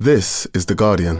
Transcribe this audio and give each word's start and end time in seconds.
This 0.00 0.46
is 0.54 0.66
The 0.66 0.76
Guardian. 0.76 1.16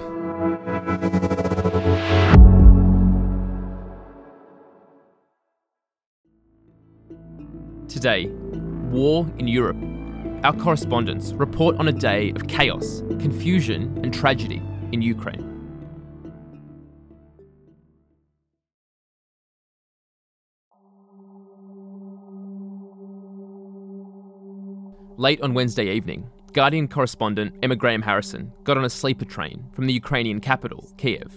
Today, 7.89 8.29
war 8.93 9.29
in 9.37 9.49
Europe. 9.49 9.79
Our 10.45 10.53
correspondents 10.53 11.33
report 11.33 11.77
on 11.79 11.89
a 11.89 11.93
day 11.93 12.31
of 12.37 12.47
chaos, 12.47 13.03
confusion, 13.19 13.99
and 14.05 14.15
tragedy 14.15 14.63
in 14.93 15.03
Ukraine. 15.03 15.45
Late 25.17 25.41
on 25.41 25.53
Wednesday 25.53 25.91
evening, 25.91 26.31
Guardian 26.54 26.88
correspondent 26.88 27.56
Emma 27.64 27.76
Graham 27.76 28.04
Harrison 28.04 28.52
got 28.64 28.78
on 28.78 28.86
a 28.86 28.90
sleeper 28.90 29.26
train 29.26 29.66
from 29.74 29.88
the 29.88 29.94
Ukrainian 29.94 30.40
capital, 30.40 30.92
Kiev. 30.98 31.36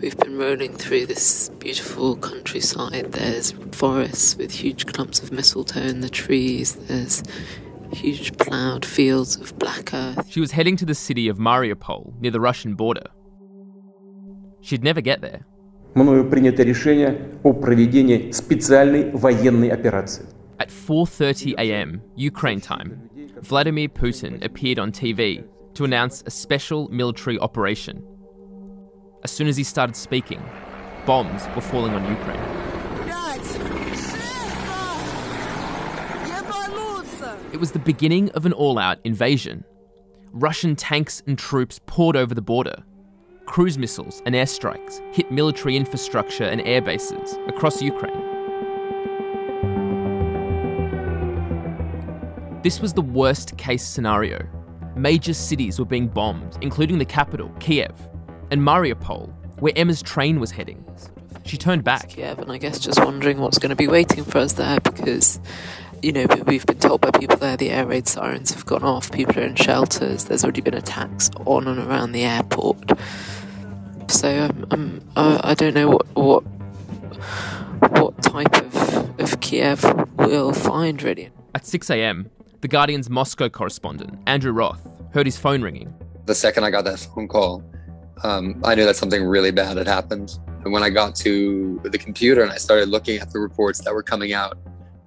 We've 0.00 0.16
been 0.18 0.36
rolling 0.36 0.76
through 0.76 1.06
this 1.06 1.48
beautiful 1.58 2.16
countryside. 2.16 3.12
There's 3.12 3.52
forests 3.72 4.36
with 4.36 4.52
huge 4.52 4.84
clumps 4.86 5.22
of 5.22 5.32
mistletoe 5.32 5.80
in 5.80 6.00
the 6.00 6.10
trees. 6.10 6.74
There's 6.74 7.22
huge 7.92 8.36
ploughed 8.36 8.84
fields 8.84 9.36
of 9.36 9.58
black 9.58 9.94
earth. 9.94 10.26
She 10.30 10.40
was 10.40 10.52
heading 10.52 10.76
to 10.76 10.84
the 10.84 10.94
city 10.94 11.28
of 11.28 11.38
Mariupol 11.38 12.20
near 12.20 12.30
the 12.30 12.40
Russian 12.40 12.74
border. 12.74 13.06
She'd 14.60 14.84
never 14.84 15.00
get 15.00 15.22
there. 15.22 15.46
Мною 15.94 16.28
принято 16.28 16.62
решение 16.62 17.18
о 17.42 17.52
проведении 17.52 18.30
специальной 18.30 19.10
военной 19.10 19.70
операции. 19.70 20.26
At 20.57 20.69
4:30 20.69 21.55
a.m. 21.57 22.01
Ukraine 22.15 22.61
time, 22.61 23.09
Vladimir 23.41 23.89
Putin 23.89 24.43
appeared 24.43 24.79
on 24.79 24.91
TV 24.91 25.45
to 25.73 25.83
announce 25.83 26.23
a 26.25 26.31
special 26.31 26.87
military 26.89 27.37
operation. 27.39 28.01
As 29.23 29.31
soon 29.31 29.47
as 29.47 29.57
he 29.57 29.63
started 29.63 29.95
speaking, 29.97 30.41
bombs 31.05 31.43
were 31.55 31.61
falling 31.61 31.93
on 31.93 32.09
Ukraine. 32.09 32.39
It 37.51 37.59
was 37.59 37.71
the 37.71 37.79
beginning 37.79 38.31
of 38.31 38.45
an 38.45 38.53
all 38.53 38.79
out 38.79 38.99
invasion. 39.03 39.65
Russian 40.31 40.75
tanks 40.75 41.21
and 41.27 41.37
troops 41.37 41.79
poured 41.85 42.15
over 42.15 42.33
the 42.33 42.41
border. 42.41 42.83
Cruise 43.45 43.77
missiles 43.77 44.21
and 44.25 44.35
airstrikes 44.35 45.01
hit 45.13 45.31
military 45.31 45.75
infrastructure 45.75 46.45
and 46.45 46.61
air 46.61 46.81
bases 46.81 47.37
across 47.47 47.81
Ukraine. 47.81 48.24
This 52.65 52.81
was 52.81 52.93
the 52.93 53.01
worst 53.03 53.59
case 53.59 53.85
scenario. 53.85 54.43
Major 54.95 55.35
cities 55.35 55.77
were 55.77 55.85
being 55.85 56.07
bombed, 56.07 56.57
including 56.61 56.97
the 56.97 57.05
capital, 57.05 57.49
Kiev, 57.59 57.93
and 58.49 58.59
Mariupol, 58.59 59.31
where 59.59 59.71
Emma's 59.75 60.01
train 60.01 60.39
was 60.39 60.49
heading. 60.49 60.83
She 61.45 61.57
turned 61.57 61.83
back. 61.83 62.09
Kiev, 62.09 62.39
and 62.39 62.51
I 62.51 62.57
guess 62.57 62.79
just 62.79 62.99
wondering 63.05 63.37
what's 63.37 63.59
going 63.59 63.69
to 63.69 63.75
be 63.75 63.87
waiting 63.87 64.23
for 64.23 64.39
us 64.39 64.53
there 64.53 64.79
because, 64.79 65.39
you 66.01 66.11
know, 66.11 66.25
we've 66.47 66.65
been 66.65 66.79
told 66.79 67.01
by 67.01 67.11
people 67.11 67.37
there 67.37 67.55
the 67.55 67.69
air 67.69 67.85
raid 67.85 68.07
sirens 68.07 68.51
have 68.55 68.65
gone 68.65 68.81
off, 68.81 69.11
people 69.11 69.37
are 69.37 69.45
in 69.45 69.53
shelters, 69.53 70.25
there's 70.25 70.43
already 70.43 70.61
been 70.61 70.73
attacks 70.73 71.29
on 71.45 71.67
and 71.67 71.77
around 71.77 72.13
the 72.13 72.23
airport. 72.23 72.93
So 74.09 74.45
um, 74.45 74.65
um, 74.71 75.01
uh, 75.15 75.39
I 75.43 75.53
don't 75.53 75.75
know 75.75 75.89
what 75.89 76.07
what 76.15 76.43
what 77.99 78.23
type 78.23 78.55
of, 78.55 79.19
of 79.19 79.39
Kiev 79.39 79.83
we'll 80.17 80.51
find 80.51 81.03
really. 81.03 81.29
At 81.53 81.67
6 81.67 81.89
a.m., 81.91 82.31
the 82.61 82.67
Guardian's 82.67 83.09
Moscow 83.09 83.49
correspondent, 83.49 84.19
Andrew 84.27 84.51
Roth, 84.51 84.87
heard 85.13 85.25
his 85.25 85.37
phone 85.37 85.61
ringing. 85.61 85.93
The 86.25 86.35
second 86.35 86.63
I 86.63 86.71
got 86.71 86.85
that 86.85 86.99
phone 86.99 87.27
call, 87.27 87.63
um, 88.23 88.61
I 88.63 88.75
knew 88.75 88.85
that 88.85 88.95
something 88.95 89.23
really 89.23 89.51
bad 89.51 89.77
had 89.77 89.87
happened. 89.87 90.39
And 90.63 90.73
when 90.73 90.81
I 90.81 90.89
got 90.89 91.15
to 91.17 91.79
the 91.83 91.97
computer 91.97 92.41
and 92.41 92.51
I 92.51 92.57
started 92.57 92.89
looking 92.89 93.19
at 93.19 93.31
the 93.31 93.39
reports 93.39 93.81
that 93.81 93.93
were 93.93 94.03
coming 94.03 94.33
out 94.33 94.57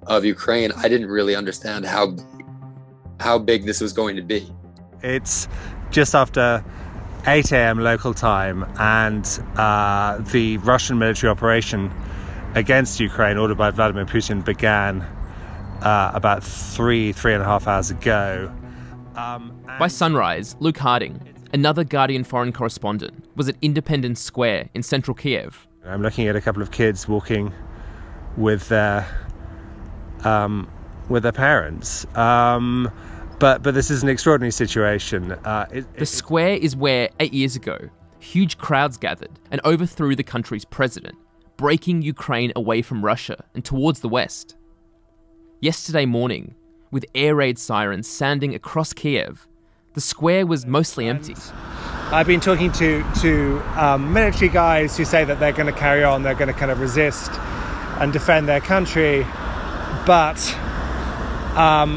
of 0.06 0.24
Ukraine, 0.24 0.72
I 0.76 0.88
didn't 0.88 1.08
really 1.08 1.34
understand 1.34 1.84
how 1.84 2.16
how 3.20 3.38
big 3.38 3.64
this 3.64 3.80
was 3.80 3.92
going 3.92 4.14
to 4.14 4.22
be. 4.22 4.48
It's 5.02 5.48
just 5.90 6.14
after 6.14 6.64
8 7.26 7.52
a.m. 7.52 7.80
local 7.80 8.14
time, 8.14 8.64
and 8.78 9.26
uh, 9.56 10.18
the 10.32 10.58
Russian 10.58 10.98
military 10.98 11.30
operation 11.30 11.92
against 12.54 13.00
Ukraine, 13.00 13.36
ordered 13.36 13.58
by 13.58 13.70
Vladimir 13.70 14.06
Putin, 14.06 14.44
began 14.44 15.04
uh, 15.82 16.10
about 16.14 16.42
three, 16.42 17.12
three 17.12 17.34
and 17.34 17.42
a 17.42 17.46
half 17.46 17.66
hours 17.66 17.90
ago. 17.90 18.52
Um, 19.16 19.60
By 19.78 19.88
sunrise, 19.88 20.56
Luke 20.60 20.78
Harding, 20.78 21.20
another 21.52 21.84
Guardian 21.84 22.24
foreign 22.24 22.52
correspondent, 22.52 23.24
was 23.36 23.48
at 23.48 23.56
Independence 23.62 24.20
Square 24.20 24.68
in 24.74 24.82
central 24.82 25.14
Kiev. 25.14 25.66
I'm 25.84 26.02
looking 26.02 26.28
at 26.28 26.36
a 26.36 26.40
couple 26.40 26.62
of 26.62 26.70
kids 26.70 27.08
walking 27.08 27.52
with 28.36 28.68
their 28.68 29.06
um, 30.24 30.70
with 31.08 31.22
their 31.22 31.32
parents. 31.32 32.06
Um, 32.16 32.90
but 33.38 33.62
but 33.62 33.74
this 33.74 33.90
is 33.90 34.02
an 34.02 34.08
extraordinary 34.08 34.50
situation. 34.52 35.32
Uh, 35.32 35.66
it, 35.72 35.94
the 35.94 36.06
square 36.06 36.56
is 36.56 36.76
where 36.76 37.08
eight 37.20 37.32
years 37.32 37.56
ago, 37.56 37.78
huge 38.18 38.58
crowds 38.58 38.96
gathered 38.96 39.38
and 39.50 39.60
overthrew 39.64 40.14
the 40.14 40.22
country's 40.22 40.64
president, 40.64 41.16
breaking 41.56 42.02
Ukraine 42.02 42.52
away 42.54 42.82
from 42.82 43.04
Russia 43.04 43.44
and 43.54 43.64
towards 43.64 44.00
the 44.00 44.08
west. 44.08 44.56
Yesterday 45.60 46.06
morning, 46.06 46.54
with 46.92 47.04
air 47.16 47.34
raid 47.34 47.58
sirens 47.58 48.06
sounding 48.06 48.54
across 48.54 48.92
Kiev, 48.92 49.48
the 49.94 50.00
square 50.00 50.46
was 50.46 50.64
mostly 50.64 51.08
empty. 51.08 51.34
I've 52.12 52.28
been 52.28 52.38
talking 52.38 52.70
to 52.74 53.04
to 53.22 53.60
um, 53.74 54.12
military 54.12 54.50
guys 54.50 54.96
who 54.96 55.04
say 55.04 55.24
that 55.24 55.40
they're 55.40 55.50
going 55.50 55.66
to 55.66 55.76
carry 55.76 56.04
on, 56.04 56.22
they're 56.22 56.36
going 56.36 56.46
to 56.46 56.54
kind 56.54 56.70
of 56.70 56.78
resist 56.78 57.32
and 57.98 58.12
defend 58.12 58.46
their 58.46 58.60
country, 58.60 59.26
but 60.06 60.38
um, 61.56 61.94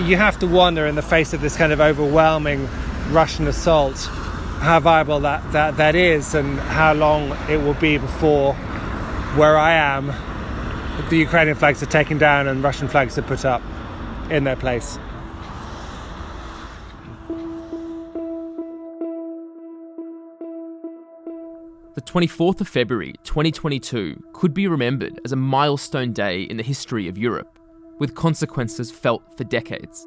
you 0.00 0.16
have 0.16 0.36
to 0.40 0.48
wonder, 0.48 0.84
in 0.84 0.96
the 0.96 1.02
face 1.02 1.32
of 1.32 1.40
this 1.40 1.56
kind 1.56 1.72
of 1.72 1.80
overwhelming 1.80 2.68
Russian 3.10 3.46
assault, 3.46 3.96
how 4.58 4.80
viable 4.80 5.20
that, 5.20 5.52
that, 5.52 5.76
that 5.76 5.94
is 5.94 6.34
and 6.34 6.58
how 6.58 6.92
long 6.94 7.30
it 7.48 7.58
will 7.58 7.74
be 7.74 7.96
before 7.96 8.54
where 9.36 9.56
I 9.56 9.74
am 9.74 10.12
the 11.10 11.18
Ukrainian 11.18 11.56
flags 11.56 11.82
are 11.82 11.86
taken 11.86 12.18
down 12.18 12.48
and 12.48 12.62
Russian 12.62 12.88
flags 12.88 13.18
are 13.18 13.22
put 13.22 13.44
up 13.44 13.62
in 14.30 14.44
their 14.44 14.56
place. 14.56 14.98
The 21.94 22.00
24th 22.00 22.60
of 22.60 22.68
February 22.68 23.14
2022 23.22 24.22
could 24.32 24.54
be 24.54 24.66
remembered 24.66 25.20
as 25.24 25.32
a 25.32 25.36
milestone 25.36 26.12
day 26.12 26.42
in 26.42 26.56
the 26.56 26.62
history 26.62 27.06
of 27.06 27.16
Europe, 27.16 27.58
with 27.98 28.14
consequences 28.14 28.90
felt 28.90 29.22
for 29.36 29.44
decades. 29.44 30.06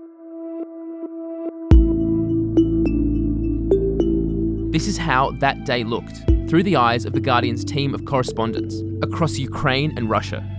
This 4.72 4.88
is 4.88 4.98
how 4.98 5.32
that 5.40 5.66
day 5.66 5.84
looked 5.84 6.18
through 6.50 6.64
the 6.64 6.76
eyes 6.76 7.06
of 7.06 7.14
The 7.14 7.22
Guardian's 7.22 7.64
team 7.64 7.94
of 7.94 8.06
correspondents 8.06 8.82
across 9.02 9.38
Ukraine 9.38 9.94
and 9.98 10.10
Russia. 10.10 10.57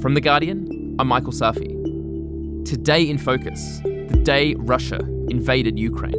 From 0.00 0.14
The 0.14 0.20
Guardian, 0.20 0.94
I'm 1.00 1.08
Michael 1.08 1.32
Safi. 1.32 1.74
Today 2.64 3.02
in 3.02 3.18
focus, 3.18 3.80
the 3.82 4.20
day 4.22 4.54
Russia 4.54 5.00
invaded 5.28 5.76
Ukraine. 5.76 6.14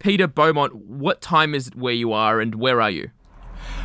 Peter 0.00 0.26
Beaumont, 0.26 0.74
what 0.74 1.20
time 1.20 1.54
is 1.54 1.68
it 1.68 1.76
where 1.76 1.92
you 1.92 2.12
are 2.12 2.40
and 2.40 2.56
where 2.56 2.80
are 2.82 2.90
you? 2.90 3.10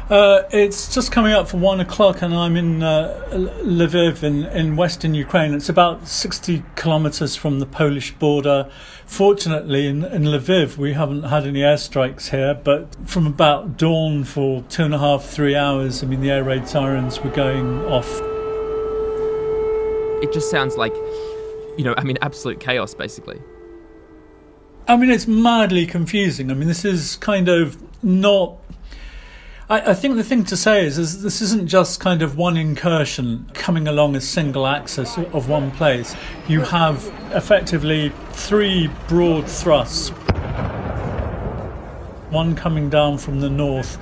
Uh, 0.10 0.44
it's 0.52 0.94
just 0.94 1.14
coming 1.14 1.32
up 1.32 1.48
for 1.48 1.58
one 1.58 1.80
o'clock, 1.80 2.22
and 2.22 2.36
I'm 2.36 2.58
in 2.58 2.84
uh, 2.84 3.26
Lviv 3.32 4.22
in, 4.22 4.44
in 4.48 4.76
western 4.76 5.14
Ukraine. 5.14 5.54
It's 5.54 5.70
about 5.70 6.10
60 6.10 6.62
kilometers 6.76 7.38
from 7.38 7.60
the 7.60 7.66
Polish 7.66 8.12
border. 8.16 8.70
Fortunately, 9.06 9.88
in, 9.88 10.04
in 10.04 10.24
Lviv, 10.24 10.76
we 10.78 10.92
haven't 10.94 11.24
had 11.24 11.48
any 11.48 11.62
airstrikes 11.62 12.32
here, 12.32 12.54
but 12.54 12.96
from 13.08 13.26
about 13.26 13.78
dawn 13.78 14.26
for 14.26 14.64
two 14.64 14.84
and 14.84 14.94
a 14.94 15.00
half, 15.00 15.24
three 15.24 15.56
hours, 15.56 16.04
I 16.04 16.08
mean, 16.08 16.20
the 16.20 16.32
air 16.32 16.44
raid 16.44 16.68
sirens 16.68 17.22
were 17.22 17.32
going 17.32 17.86
off. 17.86 18.20
It 20.22 20.34
just 20.34 20.52
sounds 20.52 20.76
like, 20.76 20.94
you 21.78 21.84
know, 21.86 21.96
I 21.98 22.04
mean, 22.04 22.18
absolute 22.22 22.60
chaos, 22.60 22.94
basically. 22.94 23.42
I 24.86 24.98
mean, 24.98 25.10
it's 25.10 25.28
madly 25.28 25.86
confusing. 25.86 26.52
I 26.52 26.56
mean, 26.56 26.68
this 26.68 26.84
is 26.84 27.16
kind 27.16 27.48
of 27.48 27.78
not 28.04 28.58
I, 29.70 29.92
I, 29.92 29.94
think 29.94 30.18
the 30.18 30.24
thing 30.24 30.44
to 30.46 30.58
say 30.58 30.86
is, 30.86 30.98
is 30.98 31.22
this 31.22 31.42
isn't 31.42 31.68
just 31.68 32.02
kind 32.02 32.22
of 32.22 32.36
one 32.36 32.58
incursion 32.58 33.50
coming 33.54 33.88
along 33.88 34.16
a 34.16 34.22
single 34.22 34.68
axis 34.68 35.18
of 35.18 35.48
one 35.48 35.72
place. 35.72 36.16
You 36.50 36.62
have 36.62 37.06
effectively 37.32 38.12
three 38.32 38.90
broad 39.08 39.50
thrusts. 39.50 40.10
One 42.30 42.56
coming 42.56 42.90
down 42.90 43.20
from 43.20 43.40
the 43.40 43.50
north 43.50 43.98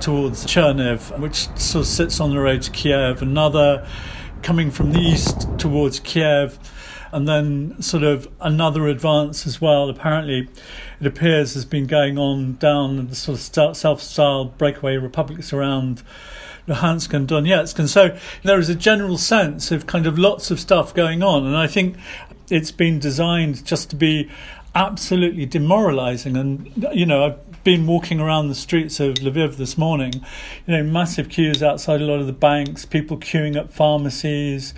towards 0.00 0.44
Chernihiv, 0.44 1.18
which 1.18 1.48
sort 1.58 1.82
of 1.82 1.86
sits 1.86 2.20
on 2.20 2.30
the 2.30 2.38
road 2.38 2.62
to 2.62 2.70
Kiev. 2.70 3.22
Another 3.22 3.86
coming 4.42 4.70
from 4.70 4.92
the 4.92 4.98
east 4.98 5.46
towards 5.58 6.00
Kiev, 6.00 6.58
and 7.12 7.26
then 7.28 7.80
sort 7.82 8.02
of 8.02 8.28
another 8.40 8.86
advance 8.86 9.46
as 9.46 9.60
well. 9.60 9.88
Apparently, 9.88 10.48
it 11.00 11.06
appears 11.06 11.54
has 11.54 11.64
been 11.64 11.86
going 11.86 12.18
on 12.18 12.54
down 12.56 13.08
the 13.08 13.14
sort 13.14 13.38
of 13.38 13.76
self-styled 13.76 14.56
breakaway 14.58 14.96
republics 14.96 15.52
around 15.52 16.02
Luhansk 16.68 17.12
and 17.14 17.26
Donetsk, 17.26 17.78
and 17.78 17.90
so 17.90 18.16
there 18.44 18.58
is 18.58 18.68
a 18.68 18.74
general 18.74 19.18
sense 19.18 19.72
of 19.72 19.86
kind 19.86 20.06
of 20.06 20.18
lots 20.18 20.50
of 20.50 20.60
stuff 20.60 20.94
going 20.94 21.22
on, 21.22 21.44
and 21.44 21.56
I 21.56 21.66
think 21.66 21.96
it's 22.50 22.70
been 22.70 22.98
designed 22.98 23.64
just 23.64 23.90
to 23.90 23.96
be 23.96 24.30
absolutely 24.74 25.46
demoralizing. 25.46 26.36
And 26.36 26.70
you 26.92 27.06
know, 27.06 27.24
I've 27.24 27.64
been 27.64 27.86
walking 27.86 28.20
around 28.20 28.48
the 28.48 28.54
streets 28.54 29.00
of 29.00 29.14
Lviv 29.14 29.56
this 29.56 29.76
morning. 29.76 30.12
You 30.66 30.76
know, 30.76 30.82
massive 30.82 31.28
queues 31.28 31.62
outside 31.62 32.00
a 32.00 32.04
lot 32.04 32.20
of 32.20 32.26
the 32.26 32.32
banks, 32.32 32.84
people 32.84 33.16
queuing 33.16 33.56
at 33.56 33.72
pharmacies 33.72 34.74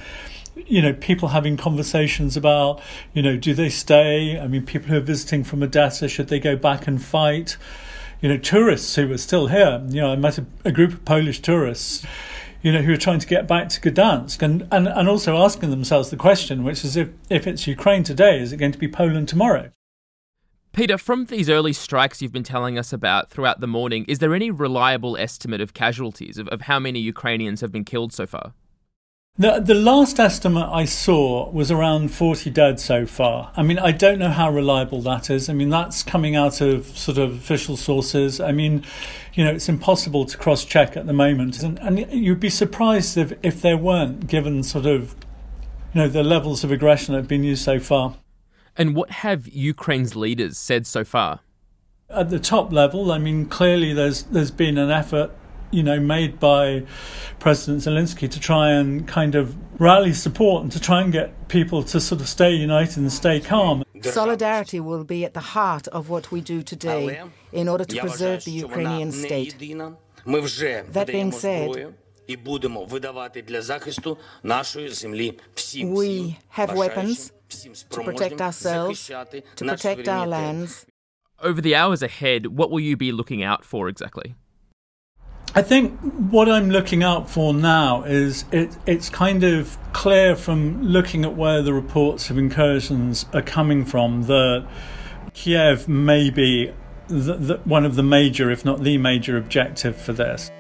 you 0.55 0.83
know, 0.83 0.93
people 0.93 1.29
having 1.29 1.57
conversations 1.57 2.37
about, 2.37 2.81
you 3.13 3.23
know, 3.23 3.37
do 3.37 3.55
they 3.55 3.69
stay? 3.69 4.39
I 4.39 4.47
mean, 4.47 4.65
people 4.65 4.89
who 4.89 4.97
are 4.97 5.01
visiting 5.01 5.45
from 5.45 5.63
Odessa, 5.63 6.09
should 6.09 6.29
they 6.29 6.41
go 6.41 6.57
back 6.57 6.87
and 6.87 7.03
fight? 7.03 7.57
You 8.21 8.29
know, 8.29 8.39
tourists 8.39 8.95
who 8.95 9.11
are 9.13 9.19
still 9.19 9.49
here. 9.49 9.85
You 9.89 10.03
know, 10.03 10.13
I 10.13 10.17
met 10.17 10.39
a, 10.39 10.47
a 10.65 10.73
group 10.73 10.93
of 10.93 11.05
Polish 11.05 11.41
tourists, 11.41 12.07
you 12.63 12.71
know, 12.73 12.83
who 12.83 12.93
are 12.93 12.99
trying 12.99 13.19
to 13.19 13.27
get 13.27 13.49
back 13.49 13.69
to 13.71 13.81
Gdansk 13.81 14.43
and, 14.43 14.69
and, 14.71 14.87
and 14.87 15.09
also 15.09 15.37
asking 15.37 15.71
themselves 15.71 16.11
the 16.11 16.17
question, 16.17 16.65
which 16.65 16.85
is 16.85 16.97
if, 16.97 17.09
if 17.29 17.47
it's 17.47 17.67
Ukraine 17.67 18.05
today, 18.05 18.41
is 18.41 18.53
it 18.53 18.59
going 18.59 18.73
to 18.73 18.79
be 18.79 18.89
Poland 18.89 19.29
tomorrow? 19.29 19.71
Peter, 20.73 20.97
from 20.97 21.27
these 21.27 21.51
early 21.51 21.75
strikes 21.75 22.23
you've 22.23 22.33
been 22.33 22.43
telling 22.43 22.79
us 22.79 22.95
about 22.95 23.29
throughout 23.29 23.61
the 23.61 23.67
morning, 23.67 24.07
is 24.09 24.21
there 24.21 24.35
any 24.35 24.51
reliable 24.51 25.19
estimate 25.19 25.61
of 25.61 25.75
casualties, 25.75 26.39
of, 26.39 26.49
of 26.49 26.63
how 26.63 26.79
many 26.79 26.99
Ukrainians 26.99 27.61
have 27.61 27.71
been 27.73 27.85
killed 27.85 28.13
so 28.13 28.27
far? 28.27 28.55
The, 29.39 29.61
the 29.61 29.75
last 29.75 30.21
estimate 30.21 30.69
I 30.71 30.85
saw 30.85 31.49
was 31.51 31.71
around 31.71 32.13
40 32.13 32.51
dead 32.51 32.79
so 32.79 33.07
far. 33.07 33.51
I 33.57 33.63
mean, 33.63 33.79
I 33.79 33.91
don't 33.91 34.19
know 34.19 34.29
how 34.29 34.51
reliable 34.51 35.01
that 35.03 35.31
is. 35.31 35.49
I 35.49 35.55
mean, 35.55 35.71
that's 35.71 36.03
coming 36.03 36.37
out 36.37 36.61
of 36.61 36.87
sort 36.99 37.17
of 37.17 37.33
official 37.33 37.79
sources. 37.79 38.41
I 38.41 38.53
mean, 38.53 38.85
you 39.33 39.43
know, 39.43 39.53
it's 39.53 39.71
impossible 39.71 40.27
to 40.27 40.37
cross 40.37 40.67
check 40.67 40.99
at 40.99 41.07
the 41.07 41.15
moment. 41.15 41.63
And, 41.63 41.79
and 41.79 42.13
you'd 42.13 42.41
be 42.41 42.51
surprised 42.51 43.17
if, 43.17 43.33
if 43.43 43.63
there 43.63 43.79
weren't, 43.79 44.27
given 44.27 44.63
sort 44.63 44.85
of, 44.85 45.17
you 45.95 46.03
know, 46.03 46.09
the 46.09 46.23
levels 46.23 46.63
of 46.63 46.71
aggression 46.71 47.15
that 47.15 47.21
have 47.21 47.29
been 47.29 47.43
used 47.43 47.65
so 47.65 47.81
far. 47.81 48.17
And 48.77 48.95
what 48.95 49.11
have 49.11 49.49
Ukraine's 49.49 50.15
leaders 50.15 50.59
said 50.59 50.87
so 50.87 51.05
far? 51.05 51.41
At 52.11 52.29
the 52.29 52.39
top 52.39 52.71
level, 52.71 53.11
I 53.11 53.17
mean, 53.17 53.47
clearly 53.47 53.95
there's 53.95 54.25
there's 54.25 54.51
been 54.51 54.77
an 54.77 54.91
effort 54.91 55.31
you 55.73 55.83
know, 55.83 55.99
made 55.99 56.39
by 56.39 56.85
President 57.39 57.83
Zelensky 57.83 58.31
to 58.31 58.39
try 58.39 58.71
and 58.71 59.09
kind 59.09 59.35
of 59.35 59.57
rally 59.81 60.13
support 60.13 60.63
and 60.63 60.71
to 60.71 60.79
try 60.79 61.01
and 61.01 61.13
get 61.13 61.49
people 61.49 61.83
to 61.83 62.01
sort 62.01 62.21
of 62.21 62.29
stay 62.29 62.53
united 62.53 62.99
and 62.99 63.13
stay 63.13 63.41
calm. 63.41 63.83
Solidarity 64.03 64.81
will 64.81 65.05
be 65.05 65.25
at 65.25 65.35
the 65.35 65.41
heart 65.41 65.89
of 65.89 66.09
what 66.09 66.31
we 66.31 66.41
do 66.41 66.63
today 66.63 67.23
in 67.53 67.69
order 67.69 67.85
to 67.85 68.01
preserve 68.01 68.45
the 68.45 68.51
Ukrainian 68.51 69.11
state. 69.13 69.59
That 70.93 71.07
being 71.07 71.33
said, 71.33 71.95
we 75.85 76.39
have 76.49 76.75
weapons 76.75 77.33
to 77.91 78.03
protect 78.03 78.41
ourselves, 78.41 79.07
to 79.57 79.65
protect 79.65 80.09
our 80.09 80.27
lands. 80.27 80.87
Over 81.41 81.61
the 81.61 81.75
hours 81.75 82.03
ahead, 82.03 82.47
what 82.47 82.71
will 82.71 82.81
you 82.81 82.97
be 82.97 83.11
looking 83.11 83.43
out 83.43 83.65
for 83.65 83.89
exactly? 83.89 84.37
I 85.55 85.61
think 85.61 86.01
what 86.31 86.49
I'm 86.49 86.71
looking 86.71 87.03
out 87.03 87.29
for 87.29 87.53
now 87.53 88.05
is 88.05 88.47
it, 88.53 88.75
it's 88.87 89.11
kind 89.11 89.45
of 89.45 89.77
clear 89.93 90.35
from 90.35 90.83
looking 90.83 91.27
at 91.27 91.37
where 91.37 91.61
the 91.61 91.75
reports 91.75 92.31
of 92.31 92.39
incursions 92.39 93.27
are 93.35 93.43
coming 93.43 93.85
from 93.85 94.23
that 94.23 94.67
Kiev 95.35 95.89
may 95.89 96.31
be 96.31 96.73
the, 97.09 97.35
the, 97.35 97.57
one 97.65 97.85
of 97.85 97.97
the 97.97 98.03
major, 98.03 98.51
if 98.51 98.65
not 98.65 98.83
the 98.83 98.97
major, 98.97 99.37
objective 99.37 99.95
for 99.95 100.15
this. 100.15 100.51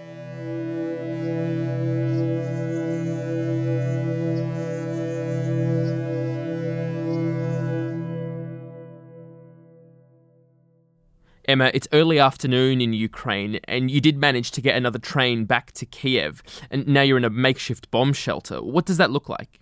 Emma, 11.52 11.70
it's 11.74 11.86
early 11.92 12.18
afternoon 12.18 12.80
in 12.80 12.94
Ukraine, 12.94 13.60
and 13.64 13.90
you 13.90 14.00
did 14.00 14.16
manage 14.16 14.52
to 14.52 14.62
get 14.62 14.74
another 14.74 14.98
train 14.98 15.44
back 15.44 15.70
to 15.72 15.84
Kiev, 15.84 16.42
and 16.70 16.88
now 16.88 17.02
you're 17.02 17.18
in 17.18 17.26
a 17.26 17.30
makeshift 17.30 17.90
bomb 17.90 18.14
shelter. 18.14 18.62
What 18.62 18.86
does 18.86 18.96
that 18.96 19.10
look 19.10 19.28
like? 19.28 19.60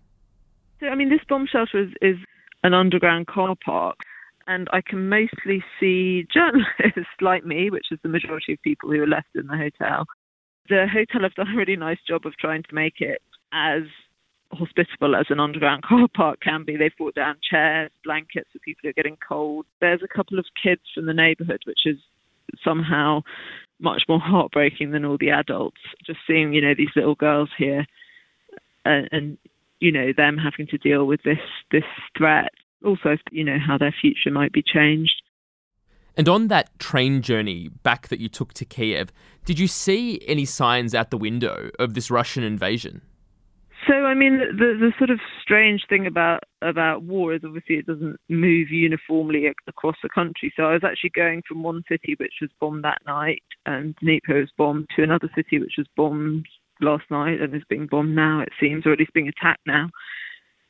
So, 0.78 0.86
I 0.86 0.94
mean, 0.94 1.10
this 1.10 1.18
bomb 1.28 1.48
shelter 1.50 1.82
is, 1.82 1.90
is 2.00 2.16
an 2.62 2.74
underground 2.74 3.26
car 3.26 3.56
park, 3.64 3.96
and 4.46 4.68
I 4.72 4.82
can 4.82 5.08
mostly 5.08 5.64
see 5.80 6.28
journalists 6.32 7.10
like 7.20 7.44
me, 7.44 7.70
which 7.70 7.86
is 7.90 7.98
the 8.04 8.08
majority 8.08 8.52
of 8.52 8.62
people 8.62 8.88
who 8.88 9.02
are 9.02 9.08
left 9.08 9.34
in 9.34 9.48
the 9.48 9.56
hotel. 9.56 10.06
The 10.68 10.86
hotel 10.86 11.22
have 11.22 11.34
done 11.34 11.52
a 11.52 11.56
really 11.56 11.74
nice 11.74 11.98
job 12.06 12.24
of 12.24 12.36
trying 12.36 12.62
to 12.62 12.72
make 12.72 13.00
it 13.00 13.20
as 13.52 13.82
hospitable 14.52 15.14
as 15.16 15.26
an 15.30 15.40
underground 15.40 15.82
car 15.88 16.08
park 16.14 16.40
can 16.40 16.64
be. 16.64 16.76
They've 16.76 16.96
brought 16.96 17.14
down 17.14 17.36
chairs, 17.48 17.90
blankets 18.04 18.48
for 18.52 18.58
people 18.60 18.80
who 18.82 18.88
are 18.90 18.94
getting 18.94 19.18
cold. 19.26 19.66
There's 19.80 20.02
a 20.02 20.08
couple 20.08 20.38
of 20.38 20.46
kids 20.62 20.82
from 20.94 21.06
the 21.06 21.14
neighbourhood, 21.14 21.62
which 21.66 21.86
is 21.86 21.96
somehow 22.64 23.22
much 23.80 24.02
more 24.08 24.20
heartbreaking 24.20 24.90
than 24.90 25.04
all 25.04 25.16
the 25.18 25.30
adults. 25.30 25.80
Just 26.04 26.18
seeing, 26.26 26.52
you 26.52 26.60
know, 26.60 26.74
these 26.76 26.90
little 26.94 27.14
girls 27.14 27.48
here 27.56 27.86
and, 28.84 29.08
and 29.12 29.38
you 29.80 29.90
know, 29.90 30.12
them 30.14 30.36
having 30.36 30.66
to 30.68 30.78
deal 30.78 31.06
with 31.06 31.22
this 31.22 31.38
this 31.70 31.84
threat. 32.16 32.52
Also, 32.84 33.16
you 33.30 33.44
know, 33.44 33.58
how 33.58 33.76
their 33.76 33.94
future 33.98 34.30
might 34.30 34.52
be 34.52 34.62
changed. 34.62 35.22
And 36.16 36.28
on 36.28 36.48
that 36.48 36.78
train 36.78 37.22
journey 37.22 37.68
back 37.68 38.08
that 38.08 38.20
you 38.20 38.28
took 38.28 38.52
to 38.54 38.64
Kiev, 38.64 39.12
did 39.44 39.58
you 39.58 39.66
see 39.66 40.20
any 40.26 40.44
signs 40.44 40.94
out 40.94 41.10
the 41.10 41.18
window 41.18 41.70
of 41.78 41.94
this 41.94 42.10
Russian 42.10 42.42
invasion? 42.42 43.02
So 43.90 44.06
I 44.06 44.14
mean, 44.14 44.38
the 44.38 44.76
the 44.78 44.92
sort 44.98 45.10
of 45.10 45.18
strange 45.42 45.82
thing 45.88 46.06
about 46.06 46.44
about 46.62 47.02
war 47.02 47.34
is 47.34 47.40
obviously 47.44 47.74
it 47.76 47.86
doesn't 47.86 48.20
move 48.28 48.70
uniformly 48.70 49.46
across 49.66 49.96
the 50.00 50.08
country. 50.08 50.52
So 50.56 50.62
I 50.62 50.74
was 50.74 50.84
actually 50.84 51.10
going 51.10 51.42
from 51.48 51.64
one 51.64 51.82
city 51.88 52.14
which 52.20 52.34
was 52.40 52.50
bombed 52.60 52.84
that 52.84 53.02
night, 53.04 53.42
and 53.66 53.96
Dnipro 53.96 54.42
was 54.42 54.52
bombed, 54.56 54.86
to 54.94 55.02
another 55.02 55.28
city 55.34 55.58
which 55.58 55.74
was 55.76 55.88
bombed 55.96 56.46
last 56.80 57.02
night 57.10 57.40
and 57.40 57.52
is 57.52 57.64
being 57.68 57.88
bombed 57.90 58.14
now. 58.14 58.42
It 58.42 58.52
seems, 58.60 58.86
or 58.86 58.92
at 58.92 59.00
least 59.00 59.12
being 59.12 59.28
attacked 59.28 59.66
now. 59.66 59.88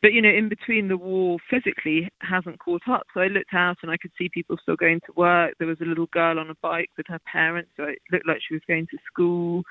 But 0.01 0.15
you 0.15 0.23
know, 0.23 0.31
in 0.31 0.49
between 0.49 0.89
the 0.89 0.97
war 0.97 1.37
physically 1.51 2.09
hasn't 2.23 2.59
caught 2.59 2.89
up. 2.91 3.03
So 3.13 3.21
I 3.21 3.27
looked 3.27 3.53
out 3.53 3.77
and 3.83 3.91
I 3.91 3.99
could 3.99 4.13
see 4.17 4.31
people 4.33 4.57
still 4.63 4.77
going 4.77 5.01
to 5.01 5.13
work. 5.15 5.57
There 5.59 5.69
was 5.69 5.83
a 5.83 5.85
little 5.87 6.07
girl 6.07 6.39
on 6.39 6.49
a 6.49 6.57
bike 6.63 6.89
with 6.97 7.07
her 7.09 7.21
parents, 7.31 7.71
so 7.77 7.85
it 7.85 7.99
looked 8.11 8.27
like 8.27 8.39
she 8.49 8.55
was 8.55 8.63
going 8.67 8.87
to 8.87 8.99
school. 9.13 9.63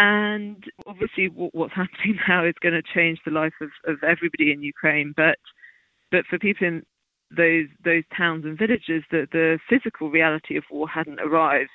And 0.00 0.64
obviously, 0.86 1.26
what's 1.26 1.74
happening 1.76 2.18
now 2.26 2.46
is 2.46 2.54
going 2.62 2.74
to 2.74 2.94
change 2.94 3.18
the 3.24 3.30
life 3.30 3.52
of, 3.60 3.68
of 3.86 4.02
everybody 4.02 4.50
in 4.50 4.62
Ukraine. 4.62 5.12
But 5.14 5.36
but 6.10 6.24
for 6.28 6.38
people 6.38 6.66
in 6.66 6.82
those 7.36 7.66
those 7.84 8.04
towns 8.16 8.46
and 8.46 8.58
villages, 8.58 9.04
the 9.10 9.28
the 9.30 9.58
physical 9.68 10.10
reality 10.10 10.56
of 10.56 10.64
war 10.70 10.88
hadn't 10.88 11.20
arrived. 11.20 11.70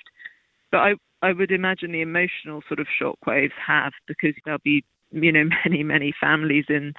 But 0.72 0.78
I 0.78 0.94
I 1.22 1.32
would 1.32 1.52
imagine 1.52 1.92
the 1.92 2.02
emotional 2.02 2.62
sort 2.66 2.80
of 2.80 2.88
shockwaves 3.00 3.56
have 3.64 3.92
because 4.08 4.34
there'll 4.44 4.60
be 4.64 4.84
you 5.12 5.30
know 5.30 5.44
many 5.64 5.84
many 5.84 6.12
families 6.20 6.64
in 6.68 6.94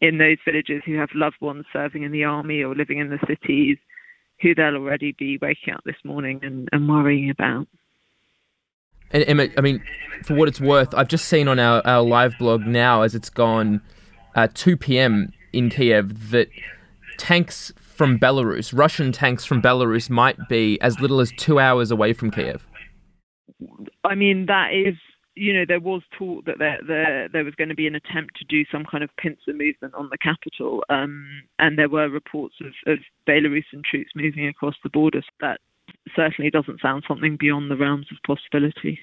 in 0.00 0.18
those 0.18 0.38
villages 0.44 0.82
who 0.84 0.96
have 0.96 1.10
loved 1.14 1.40
ones 1.40 1.66
serving 1.72 2.02
in 2.02 2.10
the 2.10 2.24
army 2.24 2.62
or 2.62 2.74
living 2.74 2.98
in 2.98 3.10
the 3.10 3.26
cities 3.28 3.78
who 4.42 4.56
they'll 4.56 4.74
already 4.74 5.14
be 5.16 5.38
waking 5.40 5.72
up 5.72 5.82
this 5.84 5.94
morning 6.04 6.40
and, 6.42 6.68
and 6.72 6.88
worrying 6.88 7.30
about. 7.30 7.68
And 9.10 9.24
Emma, 9.26 9.48
I 9.56 9.60
mean, 9.60 9.82
for 10.24 10.34
what 10.34 10.48
it's 10.48 10.60
worth, 10.60 10.94
I've 10.94 11.08
just 11.08 11.26
seen 11.26 11.48
on 11.48 11.58
our, 11.58 11.86
our 11.86 12.02
live 12.02 12.34
blog 12.38 12.62
now, 12.62 13.02
as 13.02 13.14
it's 13.14 13.30
gone 13.30 13.80
uh, 14.34 14.48
2 14.54 14.76
p.m. 14.76 15.32
in 15.52 15.70
Kiev, 15.70 16.30
that 16.30 16.48
tanks 17.18 17.72
from 17.78 18.18
Belarus, 18.18 18.76
Russian 18.76 19.12
tanks 19.12 19.44
from 19.44 19.62
Belarus, 19.62 20.10
might 20.10 20.36
be 20.48 20.80
as 20.80 20.98
little 21.00 21.20
as 21.20 21.32
two 21.32 21.58
hours 21.60 21.90
away 21.90 22.12
from 22.12 22.30
Kiev. 22.30 22.66
I 24.02 24.14
mean, 24.14 24.46
that 24.46 24.72
is, 24.74 24.96
you 25.34 25.52
know, 25.52 25.64
there 25.66 25.80
was 25.80 26.02
talk 26.18 26.44
that 26.46 26.58
there 26.58 26.78
there, 26.86 27.28
there 27.32 27.44
was 27.44 27.54
going 27.54 27.68
to 27.68 27.74
be 27.74 27.86
an 27.86 27.94
attempt 27.94 28.36
to 28.36 28.44
do 28.44 28.64
some 28.70 28.84
kind 28.84 29.04
of 29.04 29.10
pincer 29.16 29.52
movement 29.52 29.94
on 29.94 30.08
the 30.10 30.18
capital, 30.18 30.82
um, 30.88 31.42
and 31.58 31.78
there 31.78 31.88
were 31.88 32.08
reports 32.08 32.56
of, 32.60 32.92
of 32.92 32.98
Belarusian 33.28 33.82
troops 33.88 34.10
moving 34.16 34.46
across 34.46 34.74
the 34.82 34.90
border. 34.90 35.20
So 35.22 35.32
that 35.40 35.60
certainly 36.14 36.50
doesn't 36.50 36.80
sound 36.80 37.04
something 37.06 37.36
beyond 37.38 37.70
the 37.70 37.76
realms 37.76 38.06
of 38.10 38.18
possibility. 38.26 38.98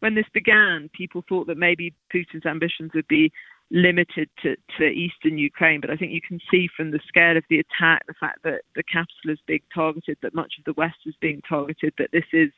When 0.00 0.14
this 0.14 0.26
began, 0.34 0.90
people 0.92 1.24
thought 1.28 1.46
that 1.46 1.56
maybe 1.56 1.94
Putin's 2.12 2.46
ambitions 2.46 2.90
would 2.94 3.06
be 3.08 3.32
limited 3.70 4.28
to, 4.42 4.56
to 4.78 4.84
eastern 4.84 5.38
Ukraine, 5.38 5.80
but 5.80 5.90
I 5.90 5.96
think 5.96 6.12
you 6.12 6.20
can 6.20 6.40
see 6.50 6.68
from 6.76 6.90
the 6.90 7.00
scale 7.06 7.36
of 7.36 7.44
the 7.48 7.60
attack, 7.60 8.06
the 8.06 8.14
fact 8.18 8.42
that 8.42 8.62
the 8.74 8.82
capital 8.82 9.30
is 9.30 9.38
being 9.46 9.62
targeted, 9.74 10.18
that 10.22 10.34
much 10.34 10.54
of 10.58 10.64
the 10.64 10.74
west 10.76 10.98
is 11.06 11.14
being 11.20 11.40
targeted, 11.48 11.94
that 11.98 12.10
this 12.12 12.26
is 12.32 12.50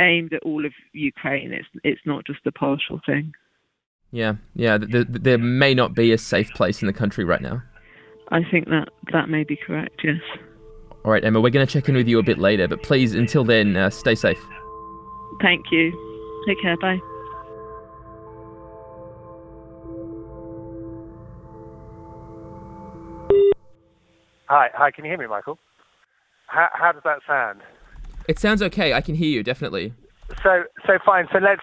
aimed 0.00 0.32
at 0.32 0.42
all 0.42 0.64
of 0.64 0.72
Ukraine. 0.92 1.52
It's 1.52 1.68
it's 1.84 2.00
not 2.06 2.26
just 2.26 2.46
a 2.46 2.52
partial 2.52 3.00
thing. 3.04 3.32
Yeah, 4.12 4.34
yeah. 4.54 4.78
There, 4.78 5.04
there 5.04 5.38
may 5.38 5.74
not 5.74 5.94
be 5.94 6.12
a 6.12 6.18
safe 6.18 6.50
place 6.50 6.82
in 6.82 6.86
the 6.86 6.92
country 6.92 7.24
right 7.24 7.40
now. 7.40 7.62
I 8.30 8.40
think 8.48 8.66
that 8.66 8.88
that 9.12 9.28
may 9.28 9.44
be 9.44 9.56
correct. 9.56 10.00
Yes. 10.04 10.20
All 11.04 11.10
right, 11.10 11.24
Emma. 11.24 11.40
We're 11.40 11.50
going 11.50 11.66
to 11.66 11.72
check 11.72 11.88
in 11.88 11.94
with 11.94 12.08
you 12.08 12.18
a 12.18 12.22
bit 12.22 12.38
later, 12.38 12.68
but 12.68 12.82
please, 12.82 13.14
until 13.14 13.42
then, 13.42 13.76
uh, 13.76 13.88
stay 13.88 14.14
safe. 14.14 14.40
Thank 15.40 15.66
you. 15.72 15.92
Take 16.46 16.60
care. 16.60 16.76
Bye. 16.76 16.98
Hi, 24.48 24.68
hi. 24.74 24.90
Can 24.90 25.04
you 25.04 25.10
hear 25.10 25.18
me, 25.18 25.26
Michael? 25.26 25.58
How, 26.48 26.68
how 26.72 26.92
does 26.92 27.02
that 27.04 27.20
sound? 27.26 27.60
It 28.28 28.38
sounds 28.38 28.62
okay. 28.62 28.92
I 28.92 29.00
can 29.00 29.14
hear 29.14 29.28
you 29.28 29.42
definitely. 29.42 29.94
So, 30.42 30.64
so 30.86 30.98
fine. 31.06 31.28
So 31.32 31.38
let's 31.38 31.62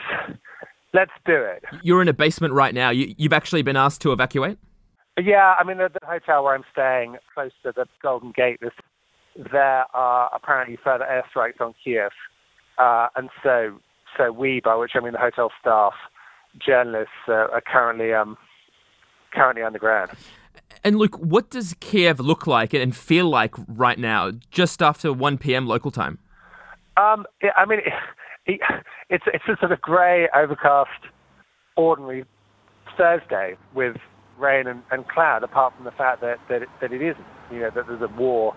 let's 0.94 1.12
do 1.26 1.36
it. 1.36 1.64
You're 1.84 2.02
in 2.02 2.08
a 2.08 2.14
basement 2.14 2.54
right 2.54 2.74
now. 2.74 2.90
You, 2.90 3.14
you've 3.18 3.34
actually 3.34 3.62
been 3.62 3.76
asked 3.76 4.02
to 4.02 4.14
evacuate. 4.14 4.58
Yeah, 5.22 5.56
I 5.60 5.64
mean 5.64 5.78
the, 5.78 5.90
the 5.90 6.06
hotel 6.06 6.44
where 6.44 6.56
I'm 6.56 6.64
staying, 6.72 7.18
close 7.34 7.52
to 7.64 7.74
the 7.76 7.86
Golden 8.02 8.32
Gate. 8.32 8.60
This, 8.62 8.72
there 9.52 9.86
are 9.94 10.32
apparently 10.34 10.78
further 10.84 11.06
airstrikes 11.06 11.62
on 11.62 11.74
Kiev, 11.84 12.12
uh, 12.78 13.08
and 13.16 13.30
so 13.44 13.80
so 14.18 14.32
we, 14.32 14.62
by 14.64 14.76
which 14.76 14.92
I 14.96 15.00
mean 15.00 15.14
the 15.14 15.20
hotel 15.20 15.52
staff, 15.62 15.94
journalists, 16.60 17.14
uh, 17.28 17.48
are 17.54 17.62
currently 17.62 18.14
um, 18.14 18.38
currently 19.34 19.64
underground. 19.64 20.12
And 20.84 20.98
Luke, 20.98 21.18
what 21.18 21.50
does 21.50 21.76
Kiev 21.80 22.20
look 22.20 22.48
like 22.48 22.74
and 22.74 22.96
feel 22.96 23.30
like 23.30 23.54
right 23.68 23.98
now, 23.98 24.32
just 24.52 24.82
after 24.82 25.12
1 25.12 25.38
p.m. 25.38 25.68
local 25.68 25.92
time? 25.92 26.20
Um, 26.98 27.26
I 27.56 27.66
mean, 27.66 27.80
it, 28.46 28.60
it's 29.10 29.24
it's 29.28 29.44
a 29.48 29.58
sort 29.60 29.72
of 29.72 29.82
grey, 29.82 30.28
overcast, 30.36 30.90
ordinary 31.76 32.26
Thursday 32.98 33.56
with 33.74 33.98
rain 34.40 34.68
and, 34.68 34.82
and 34.92 35.08
cloud. 35.08 35.44
Apart 35.44 35.76
from 35.76 35.86
the 35.86 35.92
fact 35.92 36.22
that 36.22 36.40
that 36.50 36.64
it, 36.64 36.70
that 36.82 36.92
it 36.92 37.02
isn't, 37.02 37.26
you 37.52 37.60
know, 37.60 37.70
that 37.74 37.88
there's 37.88 38.02
a 38.02 38.20
war 38.20 38.56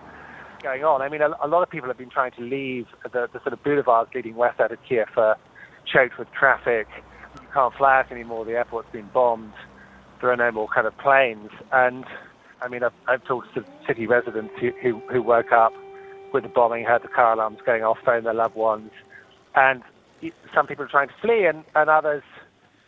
going 0.61 0.83
on. 0.83 1.01
I 1.01 1.09
mean, 1.09 1.21
a, 1.21 1.29
a 1.43 1.47
lot 1.47 1.63
of 1.63 1.69
people 1.69 1.87
have 1.89 1.97
been 1.97 2.09
trying 2.09 2.31
to 2.33 2.41
leave 2.41 2.87
the, 3.03 3.27
the 3.31 3.39
sort 3.41 3.53
of 3.53 3.63
boulevards 3.63 4.11
leading 4.13 4.35
west 4.35 4.59
out 4.59 4.71
of 4.71 4.79
Kiev 4.87 5.07
are 5.17 5.37
choked 5.85 6.17
with 6.17 6.31
traffic. 6.31 6.87
You 7.35 7.47
can't 7.53 7.73
fly 7.73 7.99
out 7.99 8.11
anymore. 8.11 8.45
The 8.45 8.53
airport's 8.53 8.91
been 8.91 9.09
bombed. 9.13 9.53
There 10.19 10.31
are 10.31 10.37
no 10.37 10.51
more 10.51 10.67
kind 10.67 10.87
of 10.87 10.97
planes. 10.97 11.49
And 11.71 12.05
I 12.61 12.67
mean, 12.67 12.83
I've, 12.83 12.93
I've 13.07 13.23
talked 13.23 13.53
to 13.55 13.65
city 13.87 14.07
residents 14.07 14.53
who, 14.59 14.71
who, 14.81 14.99
who 15.11 15.21
woke 15.21 15.51
up 15.51 15.73
with 16.33 16.43
the 16.43 16.49
bombing, 16.49 16.85
heard 16.85 17.03
the 17.03 17.07
car 17.07 17.33
alarms 17.33 17.59
going 17.65 17.83
off, 17.83 17.97
phoned 18.05 18.25
their 18.25 18.33
loved 18.33 18.55
ones. 18.55 18.91
And 19.55 19.81
some 20.53 20.67
people 20.67 20.85
are 20.85 20.89
trying 20.89 21.09
to 21.09 21.13
flee, 21.21 21.45
and, 21.45 21.63
and 21.75 21.89
others, 21.89 22.23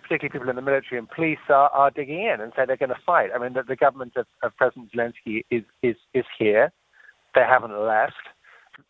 particularly 0.04 0.32
people 0.32 0.50
in 0.50 0.56
the 0.56 0.62
military 0.62 1.00
and 1.00 1.10
police, 1.10 1.40
are, 1.50 1.70
are 1.70 1.90
digging 1.90 2.24
in 2.24 2.40
and 2.40 2.54
say 2.56 2.66
they're 2.66 2.78
going 2.78 2.90
to 2.90 3.02
fight. 3.06 3.32
I 3.36 3.40
mean, 3.40 3.54
the, 3.54 3.64
the 3.64 3.76
government 3.76 4.14
of, 4.16 4.28
of 4.44 4.56
President 4.56 4.92
Zelensky 4.94 5.44
is, 5.50 5.64
is, 5.82 5.96
is 6.14 6.26
here. 6.38 6.72
They 7.36 7.42
haven't 7.48 7.78
left. 7.78 8.14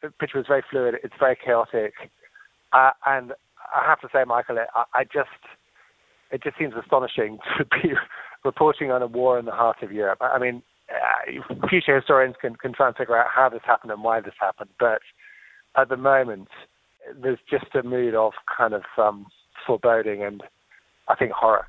The 0.01 0.09
picture 0.12 0.39
is 0.39 0.45
very 0.47 0.63
fluid. 0.69 0.95
It's 1.03 1.13
very 1.19 1.38
chaotic. 1.43 1.93
Uh, 2.71 2.91
and 3.05 3.33
I 3.73 3.85
have 3.88 4.00
to 4.01 4.09
say, 4.13 4.23
Michael, 4.25 4.57
I, 4.73 4.83
I 4.93 5.03
just, 5.03 5.29
it 6.31 6.43
just 6.43 6.57
seems 6.57 6.73
astonishing 6.81 7.39
to 7.57 7.65
be 7.65 7.93
reporting 8.43 8.91
on 8.91 9.01
a 9.01 9.07
war 9.07 9.39
in 9.39 9.45
the 9.45 9.51
heart 9.51 9.77
of 9.81 9.91
Europe. 9.91 10.19
I 10.21 10.39
mean, 10.39 10.62
uh, 10.89 11.67
future 11.69 11.95
historians 11.95 12.35
can, 12.39 12.55
can 12.55 12.73
try 12.73 12.88
and 12.88 12.95
figure 12.95 13.17
out 13.17 13.27
how 13.33 13.50
this 13.50 13.62
happened 13.65 13.91
and 13.91 14.03
why 14.03 14.19
this 14.19 14.33
happened, 14.39 14.69
but 14.79 15.01
at 15.75 15.89
the 15.89 15.97
moment, 15.97 16.50
there's 17.21 17.39
just 17.50 17.73
a 17.75 17.83
mood 17.83 18.15
of 18.15 18.33
kind 18.55 18.73
of 18.73 18.83
um, 18.97 19.27
foreboding 19.65 20.23
and 20.23 20.43
I 21.07 21.15
think 21.15 21.31
horror. 21.31 21.67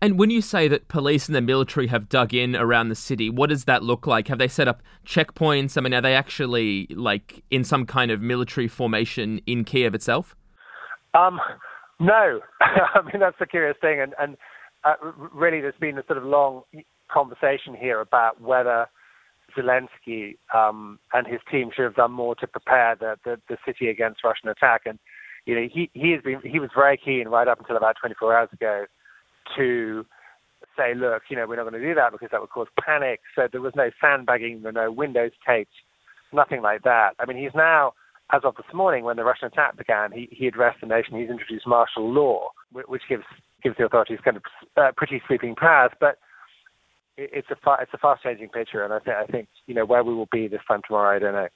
And 0.00 0.18
when 0.18 0.30
you 0.30 0.40
say 0.40 0.68
that 0.68 0.88
police 0.88 1.26
and 1.26 1.34
the 1.34 1.40
military 1.40 1.88
have 1.88 2.08
dug 2.08 2.32
in 2.32 2.54
around 2.54 2.88
the 2.88 2.94
city, 2.94 3.30
what 3.30 3.50
does 3.50 3.64
that 3.64 3.82
look 3.82 4.06
like? 4.06 4.28
Have 4.28 4.38
they 4.38 4.48
set 4.48 4.68
up 4.68 4.82
checkpoints? 5.04 5.76
I 5.76 5.80
mean, 5.80 5.94
are 5.94 6.00
they 6.00 6.14
actually 6.14 6.86
like 6.90 7.42
in 7.50 7.64
some 7.64 7.84
kind 7.84 8.10
of 8.10 8.20
military 8.20 8.68
formation 8.68 9.40
in 9.46 9.64
Kiev 9.64 9.94
itself? 9.94 10.36
Um, 11.14 11.40
no. 11.98 12.40
I 12.60 13.02
mean, 13.02 13.20
that's 13.20 13.38
the 13.40 13.46
curious 13.46 13.76
thing. 13.80 14.00
And, 14.00 14.14
and 14.18 14.36
uh, 14.84 14.94
really, 15.32 15.60
there's 15.60 15.74
been 15.80 15.98
a 15.98 16.06
sort 16.06 16.18
of 16.18 16.24
long 16.24 16.62
conversation 17.10 17.74
here 17.74 18.00
about 18.00 18.40
whether 18.40 18.86
Zelensky 19.56 20.36
um, 20.54 20.98
and 21.12 21.26
his 21.26 21.40
team 21.50 21.70
should 21.74 21.84
have 21.84 21.96
done 21.96 22.12
more 22.12 22.34
to 22.36 22.46
prepare 22.46 22.94
the, 22.94 23.16
the, 23.24 23.40
the 23.48 23.56
city 23.66 23.88
against 23.88 24.22
Russian 24.22 24.48
attack. 24.48 24.82
And 24.86 24.98
you 25.46 25.54
know, 25.54 25.68
he 25.72 25.90
he 25.94 26.12
has 26.12 26.20
been 26.22 26.40
he 26.44 26.60
was 26.60 26.70
very 26.76 26.98
keen 27.02 27.26
right 27.28 27.48
up 27.48 27.58
until 27.58 27.76
about 27.76 27.96
24 28.00 28.36
hours 28.36 28.50
ago 28.52 28.84
to 29.56 30.04
say, 30.76 30.94
look, 30.94 31.22
you 31.28 31.36
know, 31.36 31.46
we're 31.46 31.56
not 31.56 31.68
going 31.68 31.80
to 31.80 31.86
do 31.86 31.94
that 31.94 32.12
because 32.12 32.28
that 32.32 32.40
would 32.40 32.50
cause 32.50 32.68
panic. 32.80 33.20
So 33.34 33.48
there 33.50 33.60
was 33.60 33.72
no 33.76 33.90
sandbagging, 34.00 34.62
there 34.62 34.72
were 34.72 34.80
no 34.86 34.92
windows 34.92 35.32
taped, 35.46 35.72
nothing 36.32 36.62
like 36.62 36.82
that. 36.82 37.10
I 37.18 37.26
mean, 37.26 37.36
he's 37.36 37.54
now, 37.54 37.92
as 38.32 38.42
of 38.44 38.56
this 38.56 38.66
morning, 38.74 39.04
when 39.04 39.16
the 39.16 39.24
Russian 39.24 39.48
attack 39.48 39.76
began, 39.76 40.12
he, 40.12 40.28
he 40.30 40.46
addressed 40.46 40.80
the 40.80 40.86
nation. 40.86 41.18
He's 41.18 41.30
introduced 41.30 41.66
martial 41.66 42.12
law, 42.12 42.50
which 42.72 43.02
gives 43.08 43.24
gives 43.62 43.76
the 43.76 43.84
authorities 43.84 44.20
kind 44.24 44.36
of 44.36 44.42
uh, 44.76 44.92
pretty 44.96 45.20
sweeping 45.26 45.56
powers. 45.56 45.90
But 45.98 46.18
it's 47.16 47.48
a 47.50 47.56
fa- 47.56 47.78
it's 47.80 47.92
a 47.94 47.98
fast 47.98 48.22
changing 48.22 48.50
picture, 48.50 48.84
and 48.84 48.92
I 48.92 48.98
think 49.00 49.16
I 49.16 49.26
think 49.26 49.48
you 49.66 49.74
know 49.74 49.84
where 49.84 50.04
we 50.04 50.14
will 50.14 50.28
be 50.30 50.46
this 50.46 50.60
time 50.68 50.82
tomorrow. 50.86 51.16
I 51.16 51.18
don't 51.18 51.34
know. 51.34 51.48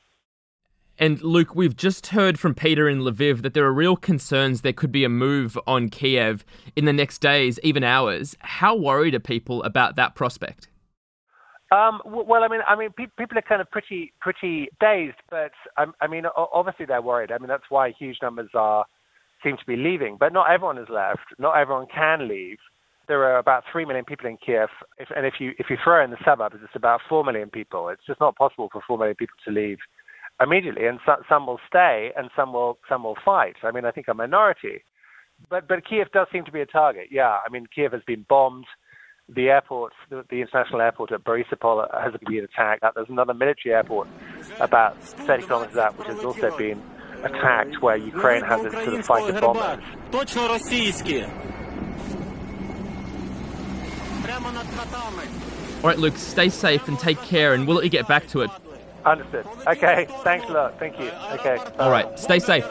And 1.02 1.20
Luke, 1.20 1.56
we've 1.56 1.74
just 1.74 2.06
heard 2.06 2.38
from 2.38 2.54
Peter 2.54 2.88
in 2.88 3.00
Lviv 3.00 3.42
that 3.42 3.54
there 3.54 3.64
are 3.64 3.72
real 3.72 3.96
concerns 3.96 4.60
there 4.60 4.72
could 4.72 4.92
be 4.92 5.02
a 5.02 5.08
move 5.08 5.58
on 5.66 5.88
Kiev 5.88 6.44
in 6.76 6.84
the 6.84 6.92
next 6.92 7.18
days, 7.18 7.58
even 7.64 7.82
hours. 7.82 8.36
How 8.38 8.76
worried 8.76 9.12
are 9.16 9.18
people 9.18 9.64
about 9.64 9.96
that 9.96 10.14
prospect? 10.14 10.68
Um, 11.72 12.00
well, 12.06 12.44
I 12.44 12.48
mean, 12.48 12.60
I 12.68 12.76
mean, 12.76 12.90
pe- 12.96 13.08
people 13.18 13.36
are 13.36 13.42
kind 13.42 13.60
of 13.60 13.68
pretty, 13.68 14.12
pretty 14.20 14.68
dazed, 14.78 15.16
but 15.28 15.50
um, 15.76 15.92
I 16.00 16.06
mean, 16.06 16.22
obviously 16.36 16.86
they're 16.86 17.02
worried. 17.02 17.32
I 17.32 17.38
mean, 17.38 17.48
that's 17.48 17.68
why 17.68 17.90
huge 17.98 18.18
numbers 18.22 18.50
are 18.54 18.84
seem 19.42 19.56
to 19.56 19.66
be 19.66 19.74
leaving, 19.74 20.18
but 20.20 20.32
not 20.32 20.52
everyone 20.52 20.76
has 20.76 20.88
left. 20.88 21.26
Not 21.36 21.58
everyone 21.58 21.88
can 21.92 22.28
leave 22.28 22.58
there 23.08 23.24
are 23.24 23.38
about 23.38 23.64
three 23.70 23.84
million 23.84 24.04
people 24.04 24.28
in 24.28 24.36
Kiev, 24.36 24.68
if, 24.96 25.08
and 25.14 25.26
if 25.26 25.34
you 25.40 25.52
if 25.58 25.66
you 25.68 25.76
throw 25.82 26.04
in 26.04 26.12
the 26.12 26.16
suburbs, 26.24 26.56
it's 26.62 26.76
about 26.76 27.00
four 27.08 27.24
million 27.24 27.50
people. 27.50 27.88
It's 27.88 28.06
just 28.06 28.20
not 28.20 28.36
possible 28.36 28.68
for 28.72 28.80
four 28.86 28.96
million 28.96 29.16
people 29.16 29.34
to 29.44 29.52
leave 29.52 29.78
immediately, 30.42 30.86
and 30.86 30.98
so, 31.04 31.16
some 31.28 31.46
will 31.46 31.60
stay, 31.66 32.10
and 32.16 32.30
some 32.36 32.52
will 32.52 32.78
some 32.88 33.04
will 33.04 33.16
fight. 33.24 33.56
I 33.62 33.70
mean, 33.70 33.84
I 33.84 33.90
think 33.90 34.08
a 34.08 34.14
minority, 34.14 34.84
but 35.48 35.68
but 35.68 35.86
Kiev 35.88 36.10
does 36.12 36.26
seem 36.32 36.44
to 36.44 36.52
be 36.52 36.60
a 36.60 36.66
target. 36.66 37.08
Yeah, 37.10 37.38
I 37.46 37.50
mean, 37.50 37.66
Kiev 37.74 37.92
has 37.92 38.02
been 38.06 38.24
bombed. 38.28 38.66
The 39.28 39.48
airport, 39.48 39.92
the, 40.10 40.24
the 40.28 40.42
international 40.42 40.80
airport 40.80 41.12
at 41.12 41.24
Boryspil 41.24 41.86
has 42.02 42.12
been 42.26 42.44
attacked. 42.44 42.84
There's 42.94 43.08
another 43.08 43.32
military 43.32 43.74
airport 43.74 44.08
about 44.60 45.02
30 45.02 45.44
kilometers 45.44 45.76
out, 45.76 45.96
which 45.96 46.08
has 46.08 46.24
also 46.24 46.54
been 46.58 46.82
attacked, 47.22 47.80
where 47.80 47.96
Ukraine 47.96 48.42
has 48.42 48.64
its 48.64 48.74
sort 48.74 48.88
of 48.88 49.06
fighter 49.06 49.40
bombers. 49.40 49.84
All 55.82 55.88
right, 55.88 55.98
Luke, 55.98 56.16
stay 56.16 56.48
safe 56.48 56.86
and 56.88 56.98
take 56.98 57.20
care, 57.22 57.54
and 57.54 57.66
we'll 57.66 57.76
let 57.76 57.84
you 57.84 57.90
get 57.90 58.08
back 58.08 58.26
to 58.28 58.42
it. 58.42 58.50
Understood. 59.04 59.46
Okay, 59.66 60.06
thanks 60.22 60.48
a 60.48 60.52
lot. 60.52 60.78
Thank 60.78 60.98
you. 60.98 61.10
Okay. 61.32 61.58
All 61.78 61.90
right, 61.90 62.18
stay 62.18 62.38
safe. 62.38 62.64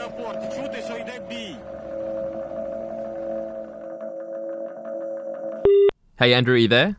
Hey, 6.18 6.34
Andrew, 6.34 6.54
are 6.54 6.58
you 6.58 6.68
there? 6.68 6.98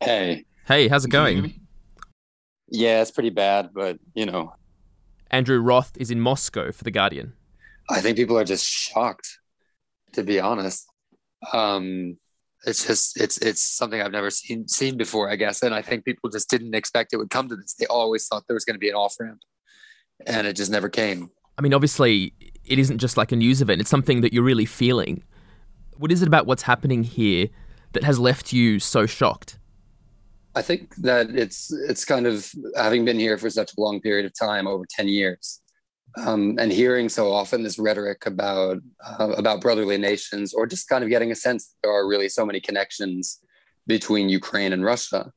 Hey. 0.00 0.44
Hey, 0.66 0.88
how's 0.88 1.04
it 1.04 1.10
going? 1.10 1.60
Yeah, 2.68 3.00
it's 3.00 3.10
pretty 3.10 3.30
bad, 3.30 3.70
but 3.74 3.98
you 4.14 4.26
know. 4.26 4.54
Andrew 5.30 5.58
Roth 5.60 5.92
is 5.98 6.10
in 6.10 6.20
Moscow 6.20 6.72
for 6.72 6.84
The 6.84 6.90
Guardian. 6.90 7.32
I 7.88 8.00
think 8.00 8.16
people 8.16 8.38
are 8.38 8.44
just 8.44 8.66
shocked, 8.66 9.38
to 10.12 10.22
be 10.22 10.38
honest. 10.38 10.86
Um, 11.52 12.18
it's 12.66 12.86
just 12.86 13.20
it's 13.20 13.38
it's 13.38 13.62
something 13.62 14.02
I've 14.02 14.12
never 14.12 14.30
seen 14.30 14.66
seen 14.68 14.96
before, 14.96 15.30
I 15.30 15.36
guess. 15.36 15.62
And 15.62 15.74
I 15.74 15.82
think 15.82 16.04
people 16.04 16.28
just 16.28 16.50
didn't 16.50 16.74
expect 16.74 17.12
it 17.12 17.16
would 17.16 17.30
come 17.30 17.48
to 17.48 17.56
this. 17.56 17.74
They 17.74 17.86
always 17.86 18.26
thought 18.26 18.44
there 18.48 18.54
was 18.54 18.64
going 18.64 18.74
to 18.74 18.80
be 18.80 18.88
an 18.88 18.94
off 18.94 19.14
ramp, 19.20 19.40
and 20.26 20.46
it 20.46 20.54
just 20.54 20.70
never 20.70 20.88
came. 20.88 21.30
I 21.58 21.62
mean, 21.62 21.72
obviously, 21.72 22.34
it 22.64 22.78
isn't 22.78 22.98
just 22.98 23.16
like 23.16 23.32
a 23.32 23.36
news 23.36 23.62
event; 23.62 23.80
it's 23.80 23.90
something 23.90 24.20
that 24.20 24.32
you're 24.32 24.42
really 24.42 24.66
feeling. 24.66 25.22
What 25.96 26.12
is 26.12 26.22
it 26.22 26.28
about 26.28 26.46
what's 26.46 26.62
happening 26.62 27.04
here 27.04 27.48
that 27.92 28.04
has 28.04 28.18
left 28.18 28.52
you 28.52 28.80
so 28.80 29.06
shocked? 29.06 29.58
I 30.54 30.62
think 30.62 30.96
that 30.96 31.30
it's 31.30 31.72
it's 31.72 32.04
kind 32.04 32.26
of 32.26 32.50
having 32.76 33.04
been 33.04 33.18
here 33.18 33.38
for 33.38 33.48
such 33.48 33.72
a 33.76 33.80
long 33.80 34.00
period 34.00 34.26
of 34.26 34.32
time, 34.38 34.66
over 34.66 34.84
ten 34.88 35.08
years 35.08 35.60
um, 36.16 36.56
and 36.58 36.72
hearing 36.72 37.08
so 37.08 37.32
often 37.32 37.62
this 37.62 37.78
rhetoric 37.78 38.26
about 38.26 38.78
uh, 39.06 39.32
about 39.36 39.60
brotherly 39.60 39.98
nations, 39.98 40.54
or 40.54 40.66
just 40.66 40.88
kind 40.88 41.04
of 41.04 41.10
getting 41.10 41.30
a 41.30 41.36
sense 41.36 41.66
that 41.66 41.74
there 41.82 41.92
are 41.92 42.08
really 42.08 42.28
so 42.28 42.46
many 42.46 42.60
connections 42.60 43.40
between 43.86 44.28
Ukraine 44.28 44.72
and 44.72 44.84
Russia. 44.84 45.32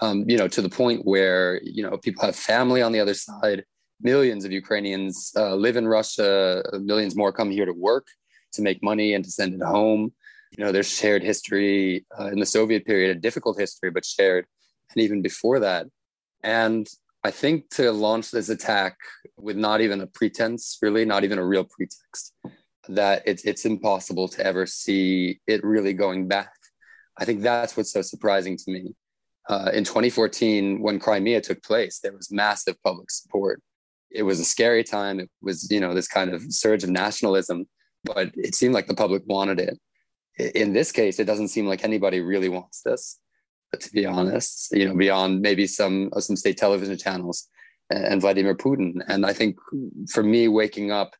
Um, 0.00 0.24
you 0.28 0.36
know, 0.36 0.48
to 0.48 0.62
the 0.62 0.68
point 0.68 1.04
where 1.04 1.60
you 1.62 1.82
know 1.82 1.96
people 1.98 2.24
have 2.24 2.36
family 2.36 2.82
on 2.82 2.92
the 2.92 3.00
other 3.00 3.14
side. 3.14 3.64
Millions 4.02 4.44
of 4.44 4.52
Ukrainians 4.52 5.32
uh, 5.36 5.54
live 5.54 5.76
in 5.76 5.88
Russia. 5.88 6.62
Millions 6.80 7.16
more 7.16 7.32
come 7.32 7.50
here 7.50 7.64
to 7.64 7.72
work, 7.72 8.06
to 8.52 8.60
make 8.60 8.82
money, 8.82 9.14
and 9.14 9.24
to 9.24 9.30
send 9.30 9.54
it 9.54 9.62
home. 9.62 10.12
You 10.56 10.64
know, 10.64 10.70
there's 10.72 10.90
shared 10.90 11.22
history 11.22 12.04
uh, 12.18 12.26
in 12.26 12.38
the 12.38 12.46
Soviet 12.46 12.84
period, 12.84 13.16
a 13.16 13.20
difficult 13.20 13.58
history, 13.58 13.90
but 13.90 14.04
shared, 14.04 14.44
and 14.90 15.02
even 15.02 15.22
before 15.22 15.60
that. 15.60 15.86
And 16.42 16.86
I 17.26 17.32
think 17.32 17.70
to 17.70 17.90
launch 17.90 18.30
this 18.30 18.50
attack 18.50 18.96
with 19.36 19.56
not 19.56 19.80
even 19.80 20.00
a 20.00 20.06
pretense, 20.06 20.78
really, 20.80 21.04
not 21.04 21.24
even 21.24 21.38
a 21.40 21.44
real 21.44 21.64
pretext, 21.64 22.32
that 22.88 23.24
it's 23.26 23.44
it's 23.44 23.64
impossible 23.64 24.28
to 24.28 24.46
ever 24.46 24.64
see 24.64 25.40
it 25.48 25.64
really 25.64 25.92
going 25.92 26.28
back. 26.28 26.52
I 27.18 27.24
think 27.24 27.42
that's 27.42 27.76
what's 27.76 27.92
so 27.92 28.02
surprising 28.02 28.56
to 28.56 28.70
me. 28.70 28.94
Uh, 29.48 29.72
in 29.74 29.82
2014, 29.82 30.80
when 30.80 31.00
Crimea 31.00 31.40
took 31.40 31.64
place, 31.64 31.98
there 31.98 32.12
was 32.12 32.30
massive 32.30 32.76
public 32.84 33.10
support. 33.10 33.60
It 34.12 34.22
was 34.22 34.38
a 34.38 34.44
scary 34.44 34.84
time. 34.84 35.18
It 35.18 35.30
was, 35.42 35.68
you 35.68 35.80
know, 35.80 35.94
this 35.94 36.08
kind 36.08 36.32
of 36.32 36.42
surge 36.52 36.84
of 36.84 36.90
nationalism, 36.90 37.66
but 38.04 38.30
it 38.34 38.54
seemed 38.54 38.74
like 38.74 38.86
the 38.86 38.94
public 38.94 39.24
wanted 39.26 39.58
it. 39.58 40.54
In 40.54 40.72
this 40.72 40.92
case, 40.92 41.18
it 41.18 41.24
doesn't 41.24 41.48
seem 41.48 41.66
like 41.66 41.82
anybody 41.82 42.20
really 42.20 42.48
wants 42.48 42.82
this 42.82 43.18
to 43.78 43.92
be 43.92 44.06
honest, 44.06 44.72
you 44.72 44.86
know, 44.88 44.96
beyond 44.96 45.40
maybe 45.40 45.66
some 45.66 46.10
uh, 46.14 46.20
some 46.20 46.36
state 46.36 46.56
television 46.56 46.96
channels 46.96 47.48
and 47.90 48.20
Vladimir 48.20 48.54
Putin. 48.54 48.94
And 49.08 49.24
I 49.26 49.32
think 49.32 49.56
for 50.10 50.22
me, 50.22 50.48
waking 50.48 50.90
up 50.90 51.14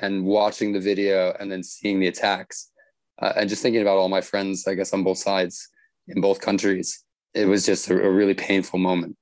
and 0.00 0.24
watching 0.24 0.72
the 0.72 0.80
video 0.80 1.34
and 1.38 1.50
then 1.50 1.62
seeing 1.62 2.00
the 2.00 2.06
attacks 2.08 2.70
uh, 3.20 3.32
and 3.36 3.48
just 3.48 3.62
thinking 3.62 3.82
about 3.82 3.96
all 3.96 4.08
my 4.08 4.20
friends, 4.20 4.66
I 4.66 4.74
guess, 4.74 4.92
on 4.92 5.04
both 5.04 5.18
sides 5.18 5.68
in 6.08 6.20
both 6.20 6.40
countries, 6.40 7.02
it 7.34 7.46
was 7.46 7.66
just 7.66 7.90
a, 7.90 7.94
a 7.94 8.10
really 8.10 8.34
painful 8.34 8.78
moment. 8.78 9.16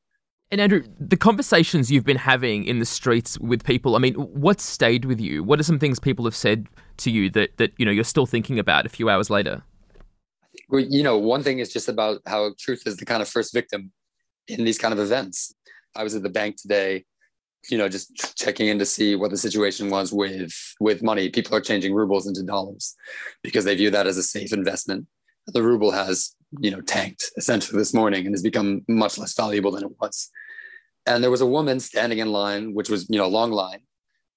And 0.50 0.60
Andrew, 0.60 0.84
the 1.00 1.16
conversations 1.16 1.90
you've 1.90 2.04
been 2.04 2.16
having 2.16 2.64
in 2.64 2.78
the 2.78 2.84
streets 2.84 3.38
with 3.40 3.64
people, 3.64 3.96
I 3.96 3.98
mean, 3.98 4.14
what 4.14 4.60
stayed 4.60 5.04
with 5.04 5.20
you? 5.20 5.42
What 5.42 5.58
are 5.58 5.64
some 5.64 5.78
things 5.78 5.98
people 5.98 6.24
have 6.26 6.36
said 6.36 6.68
to 6.98 7.10
you 7.10 7.30
that, 7.30 7.56
that 7.56 7.72
you 7.76 7.84
know 7.84 7.90
you're 7.90 8.04
still 8.04 8.26
thinking 8.26 8.58
about 8.58 8.86
a 8.86 8.88
few 8.88 9.08
hours 9.08 9.30
later? 9.30 9.62
You 10.72 11.02
know, 11.02 11.18
one 11.18 11.42
thing 11.42 11.58
is 11.58 11.72
just 11.72 11.88
about 11.88 12.20
how 12.26 12.54
truth 12.58 12.82
is 12.86 12.96
the 12.96 13.04
kind 13.04 13.22
of 13.22 13.28
first 13.28 13.52
victim 13.52 13.92
in 14.48 14.64
these 14.64 14.78
kind 14.78 14.92
of 14.92 15.00
events. 15.00 15.54
I 15.96 16.02
was 16.02 16.14
at 16.14 16.22
the 16.22 16.28
bank 16.28 16.56
today, 16.56 17.04
you 17.70 17.78
know, 17.78 17.88
just 17.88 18.36
checking 18.36 18.68
in 18.68 18.78
to 18.78 18.86
see 18.86 19.16
what 19.16 19.30
the 19.30 19.36
situation 19.36 19.90
was 19.90 20.12
with 20.12 20.52
with 20.80 21.02
money. 21.02 21.28
People 21.30 21.54
are 21.54 21.60
changing 21.60 21.94
rubles 21.94 22.26
into 22.26 22.42
dollars 22.42 22.94
because 23.42 23.64
they 23.64 23.74
view 23.74 23.90
that 23.90 24.06
as 24.06 24.18
a 24.18 24.22
safe 24.22 24.52
investment. 24.52 25.06
The 25.46 25.62
ruble 25.62 25.90
has, 25.92 26.34
you 26.60 26.70
know, 26.70 26.80
tanked 26.80 27.30
essentially 27.36 27.78
this 27.78 27.94
morning 27.94 28.26
and 28.26 28.34
has 28.34 28.42
become 28.42 28.82
much 28.88 29.18
less 29.18 29.34
valuable 29.34 29.72
than 29.72 29.84
it 29.84 29.92
was. 30.00 30.30
And 31.06 31.22
there 31.22 31.30
was 31.30 31.42
a 31.42 31.46
woman 31.46 31.80
standing 31.80 32.18
in 32.18 32.32
line, 32.32 32.72
which 32.74 32.88
was, 32.88 33.08
you 33.10 33.18
know, 33.18 33.26
a 33.26 33.36
long 33.38 33.50
line, 33.50 33.80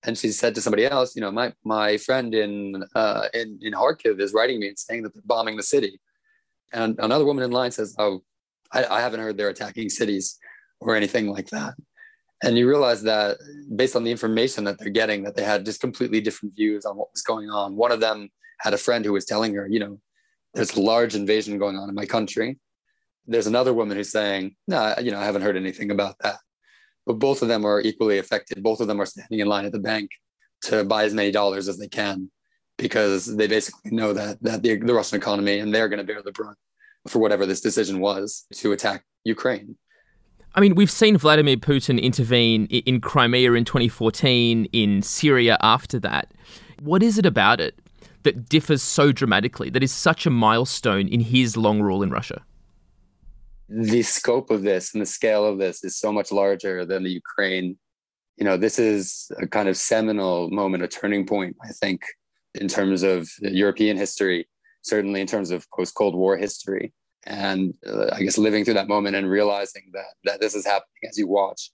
and 0.04 0.18
she 0.18 0.30
said 0.30 0.54
to 0.56 0.62
somebody 0.62 0.86
else, 0.86 1.16
you 1.16 1.22
know, 1.22 1.32
my 1.32 1.54
my 1.64 1.98
friend 1.98 2.34
in 2.34 2.84
uh, 2.96 3.28
in 3.34 3.60
in 3.62 3.74
Kharkiv 3.74 4.20
is 4.22 4.34
writing 4.34 4.60
me 4.60 4.70
and 4.70 4.80
saying 4.80 5.04
that 5.04 5.14
they're 5.14 5.24
bombing 5.26 5.58
the 5.58 5.64
city. 5.64 6.00
And 6.74 7.00
another 7.00 7.26
woman 7.26 7.44
in 7.44 7.52
line 7.52 7.72
says, 7.72 7.96
"Oh, 7.98 8.24
I, 8.72 8.86
I 8.86 9.02
haven't 9.02 9.20
heard 9.20 9.38
they're 9.38 9.50
attacking 9.50 9.90
cities 9.90 10.38
or 10.80 10.96
anything 10.96 11.28
like 11.28 11.48
that." 11.50 11.76
And 12.44 12.58
you 12.58 12.68
realize 12.68 13.02
that 13.04 13.38
based 13.76 13.96
on 13.96 14.04
the 14.04 14.12
information 14.12 14.64
that 14.66 14.78
they're 14.78 14.90
getting, 14.90 15.24
that 15.24 15.36
they 15.36 15.44
had 15.44 15.66
just 15.66 15.82
completely 15.82 16.22
different 16.22 16.56
views 16.56 16.86
on 16.86 16.96
what 16.96 17.12
was 17.12 17.24
going 17.24 17.50
on. 17.50 17.76
One 17.76 17.92
of 17.92 18.00
them 18.00 18.30
had 18.60 18.74
a 18.74 18.78
friend 18.78 19.04
who 19.04 19.14
was 19.14 19.26
telling 19.26 19.56
her, 19.56 19.68
you 19.68 19.80
know, 19.80 20.00
there's 20.54 20.76
a 20.76 20.82
large 20.82 21.16
invasion 21.16 21.58
going 21.58 21.78
on 21.78 21.90
in 21.90 21.96
my 21.96 22.06
country. 22.06 22.60
There's 23.26 23.48
another 23.48 23.74
woman 23.74 23.98
who's 23.98 24.12
saying, 24.12 24.56
no, 24.68 24.94
you 25.02 25.12
know, 25.12 25.20
I 25.20 25.26
haven't 25.26 25.42
heard 25.42 25.58
anything 25.58 25.90
about 25.90 26.16
that. 26.20 26.38
But 27.06 27.20
both 27.20 27.42
of 27.42 27.48
them 27.48 27.66
are 27.66 27.82
equally 27.82 28.20
affected. 28.20 28.62
Both 28.62 28.82
of 28.82 28.88
them 28.88 29.02
are 29.02 29.06
standing 29.06 29.40
in 29.40 29.48
line 29.48 29.66
at 29.66 29.72
the 29.72 29.80
bank 29.80 30.12
to 30.64 30.84
buy 30.84 31.06
as 31.06 31.14
many 31.14 31.32
dollars 31.32 31.68
as 31.68 31.78
they 31.78 31.88
can 31.88 32.30
because 32.78 33.36
they 33.36 33.48
basically 33.48 33.92
know 33.92 34.14
that 34.14 34.42
that 34.42 34.64
the, 34.64 34.78
the 34.78 34.94
Russian 34.94 35.18
economy 35.18 35.60
and 35.60 35.74
they're 35.74 35.90
going 35.90 36.00
to 36.00 36.06
bear 36.06 36.22
the 36.22 36.32
brunt 36.32 36.58
for 37.08 37.20
whatever 37.20 37.46
this 37.46 37.62
decision 37.62 38.00
was 38.00 38.46
to 38.54 38.72
attack 38.72 39.04
Ukraine. 39.24 39.76
I 40.56 40.60
mean, 40.60 40.76
we've 40.76 40.92
seen 40.92 41.18
Vladimir 41.18 41.58
Putin 41.58 42.02
intervene 42.02 42.66
in 42.66 43.00
Crimea 43.00 43.54
in 43.54 43.64
2014, 43.64 44.66
in 44.74 45.02
Syria 45.04 45.58
after 45.62 46.00
that. 46.00 46.32
What 46.82 47.04
is 47.04 47.18
it 47.18 47.26
about 47.26 47.62
it 47.62 47.78
that 48.24 48.50
differs 48.50 48.82
so 48.82 49.12
dramatically, 49.12 49.70
that 49.70 49.84
is 49.84 49.92
such 49.92 50.26
a 50.26 50.30
milestone 50.32 51.08
in 51.08 51.20
his 51.20 51.56
long 51.56 51.82
rule 51.82 52.02
in 52.02 52.10
Russia? 52.10 52.42
The 53.70 54.02
scope 54.02 54.50
of 54.50 54.64
this 54.64 54.94
and 54.94 55.02
the 55.02 55.06
scale 55.06 55.46
of 55.46 55.60
this 55.60 55.84
is 55.84 55.98
so 55.98 56.12
much 56.12 56.32
larger 56.32 56.86
than 56.86 57.04
the 57.04 57.12
Ukraine. 57.12 57.78
You 58.38 58.46
know, 58.46 58.58
this 58.58 58.80
is 58.80 59.30
a 59.40 59.46
kind 59.46 59.70
of 59.70 59.78
seminal 59.78 60.50
moment, 60.50 60.84
a 60.84 60.88
turning 60.88 61.26
point, 61.28 61.56
I 61.64 61.70
think, 61.70 62.02
in 62.62 62.68
terms 62.68 63.04
of 63.04 63.30
European 63.42 63.98
history, 63.98 64.48
certainly 64.82 65.22
in 65.22 65.28
terms 65.28 65.52
of 65.52 65.66
post 65.72 65.96
Cold 65.96 66.16
War 66.16 66.38
history. 66.38 66.94
And 67.26 67.74
uh, 67.86 68.10
I 68.14 68.22
guess 68.24 68.38
living 68.38 68.64
through 68.64 68.76
that 68.76 68.88
moment 68.88 69.16
and 69.16 69.30
realizing 69.30 69.90
that, 69.94 70.14
that 70.24 70.40
this 70.40 70.56
is 70.56 70.66
happening 70.66 71.10
as 71.10 71.18
you 71.18 71.28
watch 71.28 71.72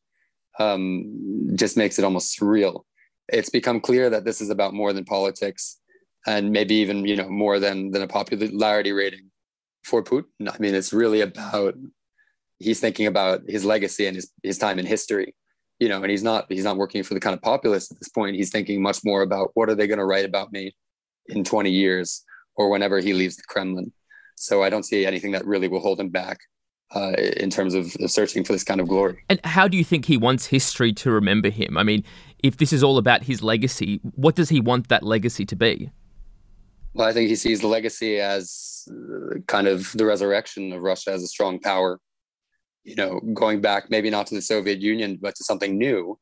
um, 0.60 1.52
just 1.56 1.78
makes 1.78 2.00
it 2.00 2.06
almost 2.06 2.39
surreal. 2.39 2.84
It's 3.28 3.50
become 3.50 3.80
clear 3.80 4.10
that 4.10 4.26
this 4.26 4.41
is 4.41 4.50
about 4.50 4.74
more 4.74 4.93
than 4.93 5.06
politics 5.06 5.80
and 6.26 6.52
maybe 6.52 6.76
even, 6.76 7.06
you 7.06 7.15
know, 7.15 7.30
more 7.30 7.60
than, 7.60 7.91
than 7.91 8.02
a 8.02 8.08
popularity 8.08 8.91
rating 8.91 9.30
for 9.84 10.04
Putin. 10.04 10.50
I 10.50 10.58
mean, 10.60 10.74
it's 10.74 10.93
really 10.93 11.22
about, 11.22 11.76
he's 12.60 12.80
thinking 12.80 13.08
about 13.08 13.41
his 13.48 13.65
legacy 13.65 14.08
and 14.08 14.15
his, 14.15 14.32
his 14.41 14.58
time 14.58 14.80
in 14.80 14.86
history 14.86 15.36
you 15.79 15.89
know, 15.89 16.01
and 16.01 16.12
he's 16.12 16.23
not 16.23 16.45
he's 16.49 16.63
not 16.63 16.77
working 16.77 17.03
for 17.03 17.13
the 17.13 17.19
kind 17.19 17.33
of 17.33 17.41
populace 17.41 17.91
at 17.91 17.99
this 17.99 18.09
point. 18.09 18.36
He's 18.36 18.51
thinking 18.51 18.81
much 18.81 18.99
more 19.03 19.21
about 19.21 19.51
what 19.53 19.69
are 19.69 19.75
they 19.75 19.88
going 19.88 19.99
to 19.99 20.05
write 20.05 20.25
about 20.25 20.51
me 20.51 20.75
in 21.27 21.43
20 21.43 21.71
years 21.71 22.23
or 22.55 22.69
whenever 22.69 22.99
he 22.99 23.13
leaves 23.13 23.38
the 23.38 23.43
Kremlin. 23.47 23.91
So 24.36 24.63
I 24.63 24.69
don't 24.69 24.83
see 24.83 25.05
anything 25.05 25.31
that 25.31 25.45
really 25.45 25.67
will 25.67 25.79
hold 25.79 25.99
him 25.99 26.09
back 26.09 26.39
uh, 26.95 27.13
in 27.38 27.49
terms 27.49 27.73
of 27.73 27.91
searching 28.07 28.43
for 28.43 28.53
this 28.53 28.63
kind 28.63 28.79
of 28.79 28.88
glory. 28.88 29.23
And 29.29 29.39
how 29.43 29.67
do 29.67 29.77
you 29.77 29.83
think 29.83 30.05
he 30.05 30.17
wants 30.17 30.47
history 30.47 30.93
to 30.93 31.12
remember 31.12 31.49
him? 31.49 31.77
I 31.77 31.83
mean, 31.83 32.03
if 32.39 32.57
this 32.57 32.73
is 32.73 32.83
all 32.83 32.97
about 32.97 33.23
his 33.23 33.41
legacy, 33.41 33.99
what 34.15 34.36
does 34.36 34.49
he 34.49 34.59
want 34.59 34.89
that 34.89 35.03
legacy 35.03 35.45
to 35.45 35.55
be? 35.55 35.91
Well, 36.93 37.07
I 37.07 37.13
think 37.13 37.29
he 37.29 37.36
sees 37.36 37.62
the 37.62 37.67
legacy 37.67 38.19
as 38.19 38.88
uh, 38.89 39.39
kind 39.47 39.67
of 39.67 39.91
the 39.93 40.05
resurrection 40.05 40.71
of 40.73 40.81
Russia 40.81 41.12
as 41.12 41.23
a 41.23 41.27
strong 41.27 41.59
power 41.59 41.99
you 42.84 42.96
know, 42.96 43.19
going 43.34 43.62
back 43.62 43.89
maybe 43.89 44.10
not 44.10 44.28
to 44.28 44.36
the 44.36 44.41
Soviet 44.41 44.80
Union, 44.80 45.17
but 45.22 45.36
to 45.36 45.43
something 45.43 45.78
new, 45.78 46.19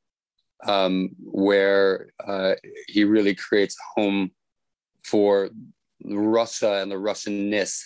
um, 0.66 1.10
where 1.20 2.12
uh, 2.26 2.54
he 2.88 3.04
really 3.04 3.34
creates 3.36 3.76
a 3.76 4.00
home 4.00 4.32
for 5.04 5.50
Russia 6.04 6.82
and 6.82 6.92
the 6.92 6.96
Russianness, 6.96 7.82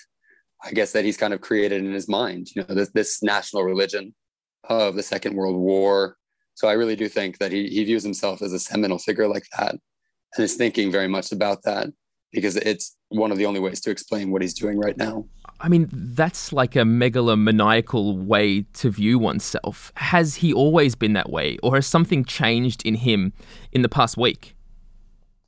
I 0.64 0.72
guess 0.72 0.92
that 0.92 1.06
he's 1.06 1.18
kind 1.18 1.34
of 1.34 1.42
created 1.42 1.84
in 1.84 1.94
his 1.94 2.08
mind. 2.08 2.50
You 2.56 2.66
know, 2.68 2.76
this, 2.76 2.90
this 2.90 3.24
national 3.24 3.64
religion 3.64 4.14
of 4.70 4.96
the 4.96 5.04
Second 5.04 5.36
World 5.36 5.56
War. 5.56 6.18
So 6.56 6.68
I 6.68 6.74
really 6.74 6.96
do 6.96 7.08
think 7.10 7.38
that 7.40 7.52
he 7.52 7.68
he 7.68 7.84
views 7.84 8.04
himself 8.04 8.42
as 8.42 8.54
a 8.54 8.60
seminal 8.60 8.98
figure 8.98 9.28
like 9.28 9.46
that, 9.58 9.72
and 9.72 10.44
is 10.44 10.56
thinking 10.56 10.92
very 10.92 11.08
much 11.08 11.32
about 11.32 11.64
that 11.64 11.90
because 12.32 12.56
it's 12.56 12.96
one 13.10 13.32
of 13.32 13.38
the 13.38 13.46
only 13.46 13.60
ways 13.60 13.82
to 13.82 13.92
explain 13.92 14.32
what 14.32 14.42
he's 14.42 14.54
doing 14.54 14.80
right 14.80 14.98
now. 14.98 15.26
I 15.60 15.70
mean, 15.70 15.90
that's 15.92 16.52
like 16.52 16.76
a 16.76 16.80
megalomaniacal 16.80 18.26
way 18.26 18.64
to 18.74 18.90
view 18.90 19.18
oneself. 19.18 19.92
Has 19.96 20.36
he 20.36 20.54
always 20.54 20.96
been 20.96 21.14
that 21.14 21.30
way, 21.30 21.58
or 21.64 21.76
has 21.76 21.88
something 21.88 22.26
changed 22.26 22.86
in 22.86 22.96
him 22.96 23.34
in 23.72 23.82
the 23.82 23.90
past 23.90 24.18
week? 24.18 24.56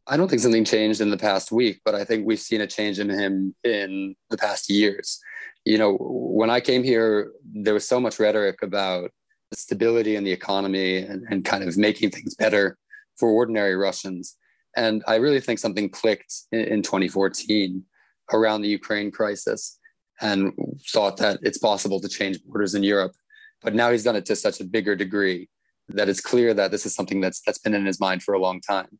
I 0.08 0.16
don't 0.16 0.30
think 0.30 0.42
something 0.42 0.64
changed 0.64 1.02
in 1.02 1.10
the 1.10 1.18
past 1.18 1.52
week, 1.52 1.82
but 1.84 1.94
I 1.94 2.06
think 2.06 2.26
we've 2.26 2.40
seen 2.40 2.62
a 2.62 2.68
change 2.68 3.00
in 3.00 3.10
him 3.10 3.54
in 3.66 4.16
the 4.30 4.38
past 4.38 4.70
years. 4.70 5.20
You 5.66 5.78
know, 5.78 5.98
when 6.00 6.50
I 6.50 6.62
came 6.62 6.84
here, 6.84 7.34
there 7.44 7.74
was 7.74 7.86
so 7.86 8.00
much 8.00 8.18
rhetoric 8.18 8.62
about 8.62 9.12
the 9.52 9.58
stability 9.58 10.16
in 10.16 10.24
the 10.24 10.32
economy 10.32 11.00
and, 11.00 11.26
and 11.30 11.44
kind 11.44 11.64
of 11.64 11.78
making 11.78 12.12
things 12.12 12.36
better 12.36 12.78
for 13.18 13.30
ordinary 13.30 13.76
Russians. 13.76 14.38
And 14.78 15.04
I 15.08 15.16
really 15.16 15.42
think 15.42 15.60
something 15.60 15.90
clicked 15.90 16.34
in, 16.54 16.60
in 16.60 16.82
2014 16.84 17.84
around 18.32 18.62
the 18.62 18.70
Ukraine 18.70 19.12
crisis 19.12 19.78
and 20.22 20.54
thought 20.92 21.18
that 21.18 21.40
it's 21.44 21.58
possible 21.58 22.00
to 22.00 22.10
change 22.10 22.44
borders 22.44 22.76
in 22.76 22.84
Europe. 22.84 23.14
But 23.62 23.76
now 23.76 23.92
he's 23.92 24.04
done 24.04 24.16
it 24.16 24.26
to 24.28 24.36
such 24.36 24.60
a 24.60 24.66
bigger 24.66 24.96
degree 24.96 25.50
that 25.90 26.10
it's 26.10 26.22
clear 26.22 26.54
that 26.54 26.72
this 26.72 26.86
is 26.86 26.94
something 26.94 27.22
that's 27.22 27.42
that's 27.42 27.60
been 27.60 27.74
in 27.74 27.86
his 27.86 28.00
mind 28.00 28.24
for 28.24 28.34
a 28.34 28.40
long 28.40 28.62
time. 28.62 29.00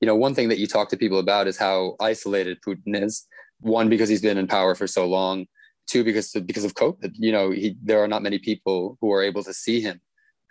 You 0.00 0.06
know, 0.06 0.16
one 0.16 0.34
thing 0.34 0.48
that 0.48 0.58
you 0.58 0.66
talk 0.66 0.88
to 0.90 0.96
people 0.96 1.18
about 1.18 1.48
is 1.48 1.58
how 1.58 1.96
isolated 2.00 2.58
Putin 2.66 3.02
is. 3.02 3.26
One, 3.60 3.88
because 3.88 4.08
he's 4.08 4.22
been 4.22 4.38
in 4.38 4.46
power 4.46 4.74
for 4.74 4.86
so 4.86 5.06
long. 5.06 5.46
Two, 5.88 6.04
because 6.04 6.30
because 6.32 6.64
of 6.64 6.74
COVID. 6.74 7.12
You 7.14 7.32
know, 7.32 7.50
he, 7.50 7.76
there 7.82 8.02
are 8.02 8.08
not 8.08 8.22
many 8.22 8.38
people 8.38 8.96
who 9.00 9.12
are 9.12 9.22
able 9.22 9.42
to 9.42 9.52
see 9.52 9.80
him 9.80 10.00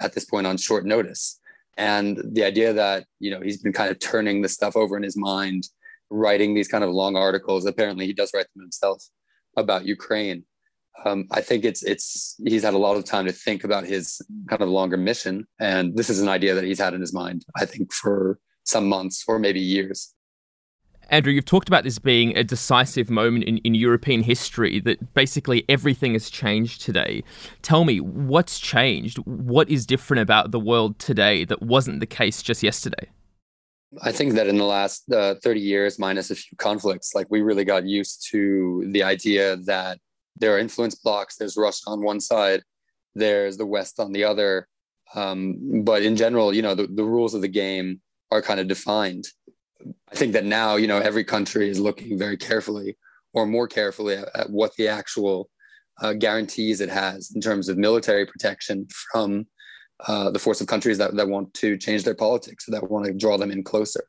at 0.01 0.13
this 0.13 0.25
point 0.25 0.47
on 0.47 0.57
short 0.57 0.85
notice. 0.85 1.39
And 1.77 2.19
the 2.33 2.43
idea 2.43 2.73
that 2.73 3.05
you 3.19 3.31
know 3.31 3.39
he's 3.39 3.61
been 3.61 3.73
kind 3.73 3.91
of 3.91 3.99
turning 3.99 4.41
the 4.41 4.49
stuff 4.49 4.75
over 4.75 4.97
in 4.97 5.03
his 5.03 5.15
mind, 5.15 5.67
writing 6.09 6.53
these 6.53 6.67
kind 6.67 6.83
of 6.83 6.89
long 6.89 7.15
articles. 7.15 7.65
Apparently, 7.65 8.05
he 8.05 8.13
does 8.13 8.31
write 8.33 8.47
them 8.53 8.63
himself 8.63 9.03
about 9.57 9.85
Ukraine. 9.85 10.45
Um, 11.05 11.27
I 11.31 11.41
think 11.41 11.63
it's 11.63 11.83
it's 11.83 12.35
he's 12.45 12.63
had 12.63 12.73
a 12.73 12.77
lot 12.77 12.97
of 12.97 13.05
time 13.05 13.25
to 13.25 13.31
think 13.31 13.63
about 13.63 13.85
his 13.85 14.21
kind 14.49 14.61
of 14.61 14.69
longer 14.69 14.97
mission, 14.97 15.45
and 15.59 15.95
this 15.95 16.09
is 16.09 16.19
an 16.21 16.29
idea 16.29 16.55
that 16.55 16.63
he's 16.63 16.79
had 16.79 16.93
in 16.93 17.01
his 17.01 17.13
mind. 17.13 17.45
I 17.55 17.65
think 17.65 17.93
for 17.93 18.39
some 18.63 18.87
months 18.87 19.23
or 19.27 19.37
maybe 19.39 19.59
years. 19.59 20.13
Andrew, 21.09 21.31
you've 21.31 21.45
talked 21.45 21.69
about 21.69 21.85
this 21.85 21.99
being 21.99 22.35
a 22.35 22.43
decisive 22.43 23.09
moment 23.09 23.45
in, 23.45 23.59
in 23.59 23.73
European 23.73 24.23
history, 24.23 24.81
that 24.81 25.13
basically 25.13 25.63
everything 25.69 26.13
has 26.13 26.29
changed 26.29 26.81
today. 26.81 27.23
Tell 27.61 27.85
me, 27.85 28.01
what's 28.01 28.59
changed? 28.59 29.17
What 29.19 29.69
is 29.69 29.85
different 29.85 30.19
about 30.21 30.51
the 30.51 30.59
world 30.59 30.99
today 30.99 31.45
that 31.45 31.61
wasn't 31.61 32.01
the 32.01 32.05
case 32.05 32.41
just 32.41 32.61
yesterday? 32.61 33.07
I 34.01 34.11
think 34.11 34.33
that 34.33 34.47
in 34.47 34.57
the 34.57 34.65
last 34.65 35.09
uh, 35.11 35.35
30 35.41 35.59
years, 35.59 35.97
minus 35.97 36.29
a 36.29 36.35
few 36.35 36.57
conflicts, 36.57 37.15
like 37.15 37.27
we 37.29 37.41
really 37.41 37.63
got 37.63 37.85
used 37.85 38.27
to 38.31 38.85
the 38.91 39.03
idea 39.03 39.55
that 39.57 39.99
there 40.35 40.53
are 40.53 40.59
influence 40.59 40.95
blocks. 40.95 41.37
There's 41.37 41.57
Russia 41.57 41.83
on 41.87 42.03
one 42.03 42.19
side, 42.19 42.63
there's 43.15 43.57
the 43.57 43.65
West 43.65 43.99
on 43.99 44.11
the 44.11 44.23
other. 44.23 44.67
Um, 45.15 45.83
but 45.83 46.03
in 46.03 46.15
general, 46.15 46.53
you 46.53 46.61
know, 46.61 46.75
the, 46.75 46.87
the 46.87 47.03
rules 47.03 47.33
of 47.33 47.41
the 47.41 47.47
game 47.47 48.01
are 48.29 48.41
kind 48.41 48.59
of 48.59 48.67
defined. 48.67 49.25
I 50.11 50.15
think 50.15 50.33
that 50.33 50.43
now, 50.43 50.75
you 50.75 50.87
know, 50.87 50.97
every 50.97 51.23
country 51.23 51.69
is 51.69 51.79
looking 51.79 52.17
very 52.17 52.35
carefully 52.35 52.97
or 53.33 53.45
more 53.45 53.67
carefully 53.67 54.15
at, 54.15 54.27
at 54.35 54.49
what 54.49 54.75
the 54.75 54.89
actual 54.89 55.49
uh, 56.01 56.13
guarantees 56.13 56.81
it 56.81 56.89
has 56.89 57.31
in 57.33 57.41
terms 57.41 57.69
of 57.69 57.77
military 57.77 58.25
protection 58.25 58.87
from 59.11 59.47
uh, 60.07 60.29
the 60.29 60.39
force 60.39 60.61
of 60.61 60.67
countries 60.67 60.97
that, 60.97 61.15
that 61.15 61.27
want 61.27 61.53
to 61.55 61.77
change 61.77 62.03
their 62.03 62.15
politics, 62.15 62.65
that 62.67 62.89
want 62.89 63.05
to 63.05 63.13
draw 63.13 63.37
them 63.37 63.51
in 63.51 63.63
closer. 63.63 64.03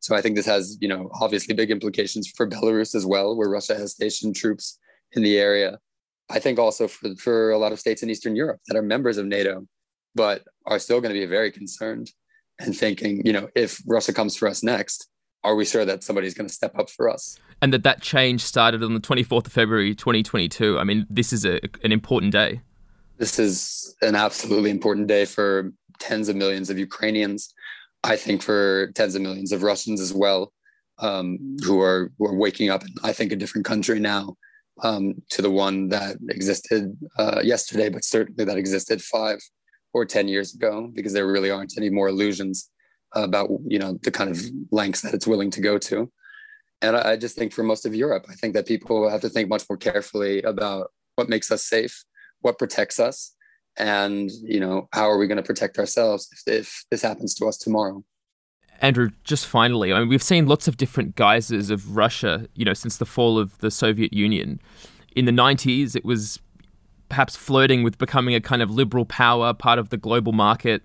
So 0.00 0.14
I 0.14 0.22
think 0.22 0.36
this 0.36 0.46
has, 0.46 0.78
you 0.80 0.88
know, 0.88 1.10
obviously 1.20 1.54
big 1.54 1.70
implications 1.70 2.30
for 2.34 2.48
Belarus 2.48 2.94
as 2.94 3.06
well, 3.06 3.36
where 3.36 3.48
Russia 3.48 3.74
has 3.74 3.92
stationed 3.92 4.36
troops 4.36 4.78
in 5.12 5.22
the 5.22 5.38
area. 5.38 5.78
I 6.30 6.38
think 6.38 6.58
also 6.58 6.88
for, 6.88 7.14
for 7.16 7.50
a 7.50 7.58
lot 7.58 7.72
of 7.72 7.80
states 7.80 8.02
in 8.02 8.10
Eastern 8.10 8.36
Europe 8.36 8.60
that 8.66 8.76
are 8.76 8.82
members 8.82 9.18
of 9.18 9.26
NATO, 9.26 9.66
but 10.14 10.44
are 10.66 10.78
still 10.78 11.00
going 11.00 11.14
to 11.14 11.20
be 11.20 11.26
very 11.26 11.50
concerned 11.50 12.10
and 12.58 12.76
thinking, 12.76 13.24
you 13.26 13.32
know, 13.32 13.48
if 13.54 13.82
Russia 13.86 14.12
comes 14.12 14.36
for 14.36 14.48
us 14.48 14.62
next, 14.62 15.08
are 15.42 15.54
we 15.54 15.64
sure 15.64 15.84
that 15.84 16.04
somebody's 16.04 16.34
going 16.34 16.46
to 16.46 16.52
step 16.52 16.78
up 16.78 16.90
for 16.90 17.08
us? 17.08 17.38
And 17.62 17.72
that 17.72 17.82
that 17.84 18.00
change 18.02 18.42
started 18.42 18.82
on 18.82 18.94
the 18.94 19.00
24th 19.00 19.46
of 19.46 19.52
February 19.52 19.94
2022. 19.94 20.78
I 20.78 20.84
mean, 20.84 21.06
this 21.10 21.32
is 21.32 21.44
a, 21.44 21.60
an 21.82 21.92
important 21.92 22.32
day. 22.32 22.60
This 23.20 23.38
is 23.38 23.94
an 24.00 24.16
absolutely 24.16 24.70
important 24.70 25.06
day 25.06 25.26
for 25.26 25.74
tens 25.98 26.30
of 26.30 26.36
millions 26.36 26.70
of 26.70 26.78
Ukrainians. 26.78 27.52
I 28.02 28.16
think 28.16 28.40
for 28.40 28.90
tens 28.94 29.14
of 29.14 29.20
millions 29.20 29.52
of 29.52 29.62
Russians 29.62 30.00
as 30.00 30.14
well, 30.14 30.54
um, 31.00 31.58
who 31.62 31.82
are 31.82 32.12
who 32.18 32.26
are 32.26 32.34
waking 32.34 32.70
up 32.70 32.82
in 32.82 32.94
I 33.04 33.12
think 33.12 33.30
a 33.30 33.36
different 33.36 33.66
country 33.66 34.00
now 34.00 34.38
um, 34.82 35.20
to 35.32 35.42
the 35.42 35.50
one 35.50 35.90
that 35.90 36.16
existed 36.30 36.96
uh, 37.18 37.42
yesterday, 37.44 37.90
but 37.90 38.06
certainly 38.06 38.46
that 38.46 38.56
existed 38.56 39.02
five 39.02 39.38
or 39.92 40.06
ten 40.06 40.26
years 40.26 40.54
ago, 40.54 40.90
because 40.94 41.12
there 41.12 41.30
really 41.30 41.50
aren't 41.50 41.76
any 41.76 41.90
more 41.90 42.08
illusions 42.08 42.70
about 43.12 43.50
you 43.66 43.78
know 43.78 43.98
the 44.02 44.10
kind 44.10 44.30
of 44.30 44.40
lengths 44.70 45.02
that 45.02 45.12
it's 45.12 45.26
willing 45.26 45.50
to 45.50 45.60
go 45.60 45.76
to 45.76 46.10
and 46.80 46.96
I, 46.96 47.10
I, 47.10 47.16
just 47.16 47.36
think 47.36 47.52
for 47.52 47.64
most 47.64 47.84
of 47.84 47.92
europe 47.92 48.26
i 48.30 48.34
think 48.34 48.54
that 48.54 48.68
people 48.68 49.10
have 49.10 49.20
to 49.22 49.28
think 49.28 49.48
much 49.48 49.64
more 49.68 49.76
carefully 49.76 50.42
about 50.42 50.92
what 51.16 51.28
makes 51.28 51.50
us 51.50 51.64
safe 51.64 52.04
what 52.40 52.58
protects 52.58 52.98
us 52.98 53.34
and 53.76 54.30
you 54.42 54.60
know 54.60 54.88
how 54.92 55.08
are 55.08 55.18
we 55.18 55.26
going 55.26 55.36
to 55.36 55.42
protect 55.42 55.78
ourselves 55.78 56.28
if, 56.32 56.54
if 56.54 56.84
this 56.90 57.02
happens 57.02 57.34
to 57.34 57.46
us 57.46 57.56
tomorrow 57.56 58.02
Andrew, 58.82 59.10
just 59.24 59.44
finally, 59.44 59.92
I 59.92 59.98
mean, 59.98 60.08
we've 60.08 60.22
seen 60.22 60.46
lots 60.46 60.66
of 60.66 60.78
different 60.78 61.14
guises 61.14 61.68
of 61.68 61.98
Russia, 61.98 62.48
you 62.54 62.64
know, 62.64 62.72
since 62.72 62.96
the 62.96 63.04
fall 63.04 63.38
of 63.38 63.58
the 63.58 63.70
Soviet 63.70 64.14
Union. 64.14 64.58
In 65.14 65.26
the 65.26 65.32
90s, 65.32 65.94
it 65.94 66.02
was 66.02 66.40
perhaps 67.10 67.36
flirting 67.36 67.82
with 67.82 67.98
becoming 67.98 68.34
a 68.34 68.40
kind 68.40 68.62
of 68.62 68.70
liberal 68.70 69.04
power, 69.04 69.52
part 69.52 69.78
of 69.78 69.90
the 69.90 69.98
global 69.98 70.32
market 70.32 70.82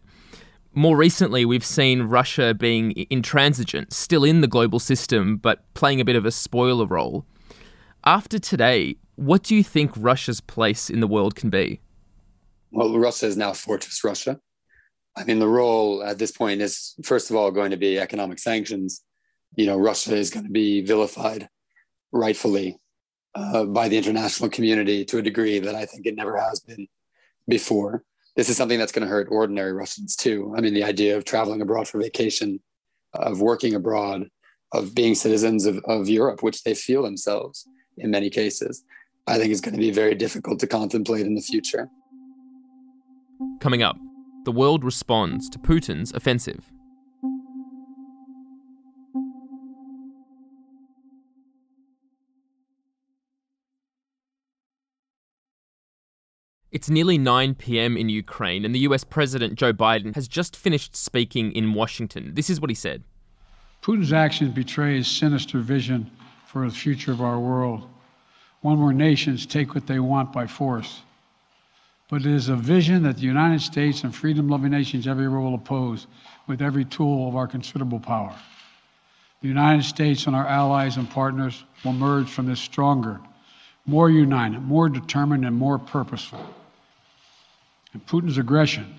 more 0.76 0.98
recently, 0.98 1.46
we've 1.46 1.65
seen 1.65 2.04
Russia 2.04 2.54
being 2.54 3.08
intransigent, 3.10 3.94
still 3.94 4.26
in 4.26 4.41
the 4.41 4.48
global 4.48 4.80
system, 4.80 5.38
but 5.38 5.74
playing 5.74 6.02
a 6.02 6.06
bit 6.06 6.18
of 6.18 6.26
a 6.26 6.32
spoiler 6.32 6.86
role. 6.86 7.26
After 8.04 8.38
today, 8.38 8.98
what 9.15 9.43
do 9.43 9.56
you 9.56 9.63
think 9.63 9.91
Russia's 9.95 10.41
place 10.41 10.89
in 10.89 10.99
the 10.99 11.08
world 11.08 11.36
can 11.36 11.49
be? 11.49 11.80
Well, 12.71 12.97
Russia 12.97 13.28
is 13.28 13.38
now 13.38 13.54
Fortress 13.54 14.04
Russia. 14.04 14.39
I 15.15 15.23
mean, 15.23 15.39
the 15.39 15.47
role 15.47 16.04
at 16.04 16.17
this 16.17 16.32
point 16.32 16.62
is, 16.62 16.93
first 17.04 17.30
of 17.30 17.36
all, 17.36 17.49
going 17.51 17.71
to 17.71 17.78
be 17.78 17.99
economic 17.99 18.39
sanctions. 18.39 19.01
You 19.56 19.67
know, 19.67 19.78
Russia 19.78 20.15
is 20.15 20.30
going 20.30 20.45
to 20.45 20.51
be 20.51 20.82
vilified 20.82 21.47
rightfully 22.12 22.78
uh, 23.34 23.63
by 23.65 23.88
the 23.88 23.97
international 23.97 24.49
community 24.49 25.06
to 25.06 25.19
a 25.19 25.21
degree 25.21 25.60
that 25.60 25.75
I 25.75 25.86
think 25.86 26.06
it 26.06 26.15
never 26.15 26.38
has 26.38 26.60
been 26.60 26.88
before 27.47 28.04
this 28.36 28.49
is 28.49 28.58
something 28.58 28.78
that's 28.78 28.91
going 28.91 29.08
to 29.08 29.12
hurt 29.12 29.28
ordinary 29.32 29.71
Russians 29.71 30.15
too. 30.15 30.54
I 30.58 30.62
mean, 30.62 30.73
the 30.73 30.84
idea 30.84 31.17
of 31.17 31.25
traveling 31.25 31.62
abroad 31.62 31.88
for 31.88 31.99
vacation, 31.99 32.60
of 33.13 33.41
working 33.41 33.75
abroad, 33.75 34.30
of 34.73 34.93
being 34.93 35.15
citizens 35.15 35.65
of, 35.65 35.80
of 35.86 36.10
Europe, 36.10 36.43
which 36.43 36.63
they 36.63 36.73
feel 36.73 37.04
themselves 37.04 37.65
in 37.97 38.12
many 38.12 38.30
cases, 38.30 38.84
I 39.27 39.38
think 39.39 39.51
is 39.51 39.61
going 39.61 39.73
to 39.73 39.79
be 39.79 39.91
very 39.91 40.13
difficult 40.13 40.59
to 40.59 40.67
contemplate 40.67 41.25
in 41.25 41.33
the 41.35 41.41
future. 41.41 41.89
Coming 43.59 43.81
up, 43.81 43.97
the 44.43 44.51
world 44.51 44.83
responds 44.83 45.49
to 45.49 45.59
Putin's 45.59 46.13
offensive. 46.13 46.71
It's 56.71 56.89
nearly 56.89 57.17
9 57.17 57.55
pm 57.55 57.95
in 57.95 58.09
Ukraine, 58.09 58.65
and 58.65 58.75
the 58.75 58.79
US 58.79 59.05
President 59.05 59.55
Joe 59.55 59.71
Biden 59.71 60.13
has 60.13 60.27
just 60.27 60.57
finished 60.57 60.95
speaking 60.95 61.53
in 61.53 61.73
Washington. 61.73 62.33
This 62.35 62.49
is 62.49 62.59
what 62.59 62.69
he 62.69 62.75
said 62.75 63.05
Putin's 63.81 64.11
actions 64.11 64.53
betray 64.53 64.97
his 64.97 65.07
sinister 65.07 65.59
vision 65.59 66.11
for 66.45 66.67
the 66.67 66.75
future 66.75 67.13
of 67.13 67.21
our 67.21 67.39
world, 67.39 67.88
one 68.65 68.82
where 68.82 68.93
nations 68.93 69.45
take 69.45 69.75
what 69.75 69.86
they 69.86 69.99
want 69.99 70.34
by 70.34 70.47
force. 70.47 71.01
But 72.10 72.21
it 72.21 72.34
is 72.34 72.49
a 72.49 72.56
vision 72.56 73.04
that 73.04 73.17
the 73.17 73.21
United 73.21 73.62
States 73.62 74.04
and 74.04 74.13
freedom 74.13 74.49
loving 74.49 74.71
nations 74.71 75.06
everywhere 75.06 75.39
will 75.39 75.54
oppose 75.54 76.08
with 76.47 76.63
every 76.63 76.84
tool 76.84 77.30
of 77.30 77.36
our 77.36 77.45
considerable 77.45 77.99
power. 77.99 78.34
The 79.43 79.47
United 79.47 79.84
States 79.84 80.25
and 80.25 80.36
our 80.36 80.47
allies 80.47 80.97
and 80.97 81.08
partners 81.08 81.63
will 81.84 81.91
emerge 81.91 82.28
from 82.28 82.47
this 82.47 82.60
stronger, 82.60 83.19
more 83.86 84.10
united, 84.10 84.63
more 84.63 84.89
determined, 84.89 85.45
and 85.45 85.56
more 85.56 85.78
purposeful. 85.78 86.43
And 87.93 88.04
Putin's 88.08 88.39
aggression 88.39 88.95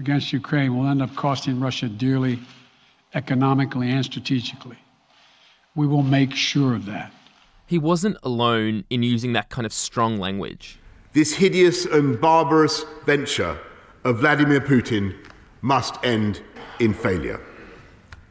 against 0.00 0.32
Ukraine 0.32 0.76
will 0.76 0.88
end 0.88 1.00
up 1.00 1.14
costing 1.14 1.60
Russia 1.60 1.88
dearly, 1.88 2.40
economically 3.14 3.92
and 3.92 4.04
strategically. 4.04 4.78
We 5.76 5.86
will 5.86 6.02
make 6.02 6.32
sure 6.32 6.74
of 6.74 6.86
that. 6.86 7.12
He 7.66 7.78
wasn't 7.78 8.18
alone 8.22 8.84
in 8.90 9.02
using 9.02 9.32
that 9.32 9.48
kind 9.48 9.64
of 9.64 9.72
strong 9.72 10.18
language. 10.18 10.78
This 11.12 11.34
hideous 11.34 11.86
and 11.86 12.20
barbarous 12.20 12.84
venture 13.06 13.58
of 14.04 14.18
Vladimir 14.18 14.60
Putin 14.60 15.14
must 15.62 15.96
end 16.04 16.42
in 16.78 16.92
failure. 16.92 17.40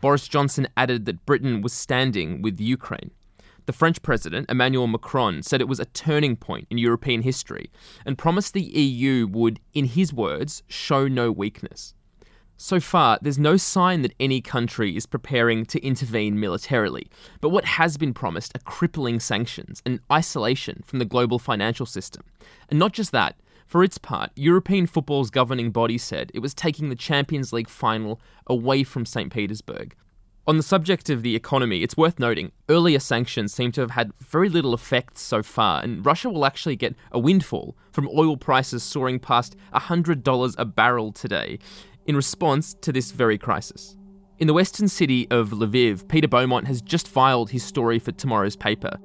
Boris 0.02 0.28
Johnson 0.28 0.67
added 0.78 1.06
that 1.06 1.26
Britain 1.26 1.62
was 1.62 1.74
standing 1.74 2.41
with 2.41 2.60
Ukraine. 2.60 3.12
The 3.65 3.74
French 3.74 4.02
president, 4.02 4.52
Emmanuel 4.52 4.88
Macron, 4.88 5.41
said 5.41 5.62
it 5.62 5.67
was 5.69 5.80
a 5.80 5.86
turning 5.86 6.36
point 6.36 6.67
in 6.69 6.78
European 6.78 7.22
history 7.22 7.72
and 8.06 8.17
promised 8.17 8.54
the 8.54 8.62
EU 8.62 9.26
would, 9.28 9.62
in 9.74 9.86
his 9.86 10.13
words, 10.13 10.62
show 10.67 11.08
no 11.08 11.32
weakness. 11.32 11.93
So 12.65 12.80
far, 12.80 13.19
there's 13.21 13.38
no 13.38 13.58
sign 13.58 14.04
that 14.04 14.13
any 14.21 14.39
country 14.39 14.95
is 14.95 15.06
preparing 15.06 15.65
to 15.65 15.86
intervene 15.86 16.39
militarily, 16.39 17.10
but 17.41 17.49
what 17.49 17.65
has 17.65 17.97
been 17.97 18.13
promised 18.13 18.56
are 18.56 18.62
crippling 18.62 19.19
sanctions 19.19 19.82
and 19.86 19.99
isolation 20.10 20.82
from 20.86 20.99
the 20.99 21.06
global 21.06 21.39
financial 21.39 21.86
system. 21.86 22.23
And 22.69 22.80
not 22.80 22.93
just 22.93 23.12
that, 23.12 23.36
for 23.67 23.84
its 23.84 23.97
part, 23.97 24.32
European 24.38 24.88
football's 24.88 25.30
governing 25.30 25.71
body 25.71 25.97
said 25.97 26.32
it 26.34 26.39
was 26.39 26.54
taking 26.54 26.88
the 26.88 26.95
Champions 26.95 27.52
League 27.52 27.67
final 27.67 28.21
away 28.47 28.86
from 28.86 29.06
St. 29.06 29.30
Petersburg, 29.30 29.93
on 30.45 30.58
the 30.58 30.63
subject 30.63 31.10
of 31.10 31.23
the 31.23 31.38
economy, 31.38 31.84
it's 31.84 31.95
worth 31.95 32.19
noting 32.19 32.52
earlier 32.67 32.99
sanctions 32.99 33.54
seem 33.54 33.71
to 33.71 33.80
have 33.80 33.91
had 33.91 34.12
very 34.15 34.49
little 34.49 34.73
effect 34.73 35.17
so 35.17 35.41
far, 35.41 35.82
and 35.82 36.06
Russia 36.06 36.30
will 36.30 36.45
actually 36.45 36.76
get 36.76 36.95
a 37.13 37.19
windfall 37.19 37.78
from 37.93 38.10
oil 38.10 38.36
prices 38.36 38.84
soaring 38.84 39.19
past 39.19 39.56
$100 39.73 40.56
a 40.58 40.65
barrel 40.65 41.13
today 41.13 41.60
in 42.06 42.16
response 42.16 42.74
to 42.82 42.92
this 42.92 43.12
very 43.12 43.38
crisis. 43.38 43.98
In 44.39 44.48
the 44.48 44.54
western 44.54 44.88
city 44.88 45.28
of 45.30 45.52
Lviv, 45.52 46.08
Peter 46.08 46.28
Beaumont 46.28 46.68
has 46.68 46.82
just 46.82 47.08
filed 47.08 47.52
his 47.52 47.63
story 47.63 48.00
for 48.00 48.12
tomorrow's 48.12 48.56
paper. 48.56 48.98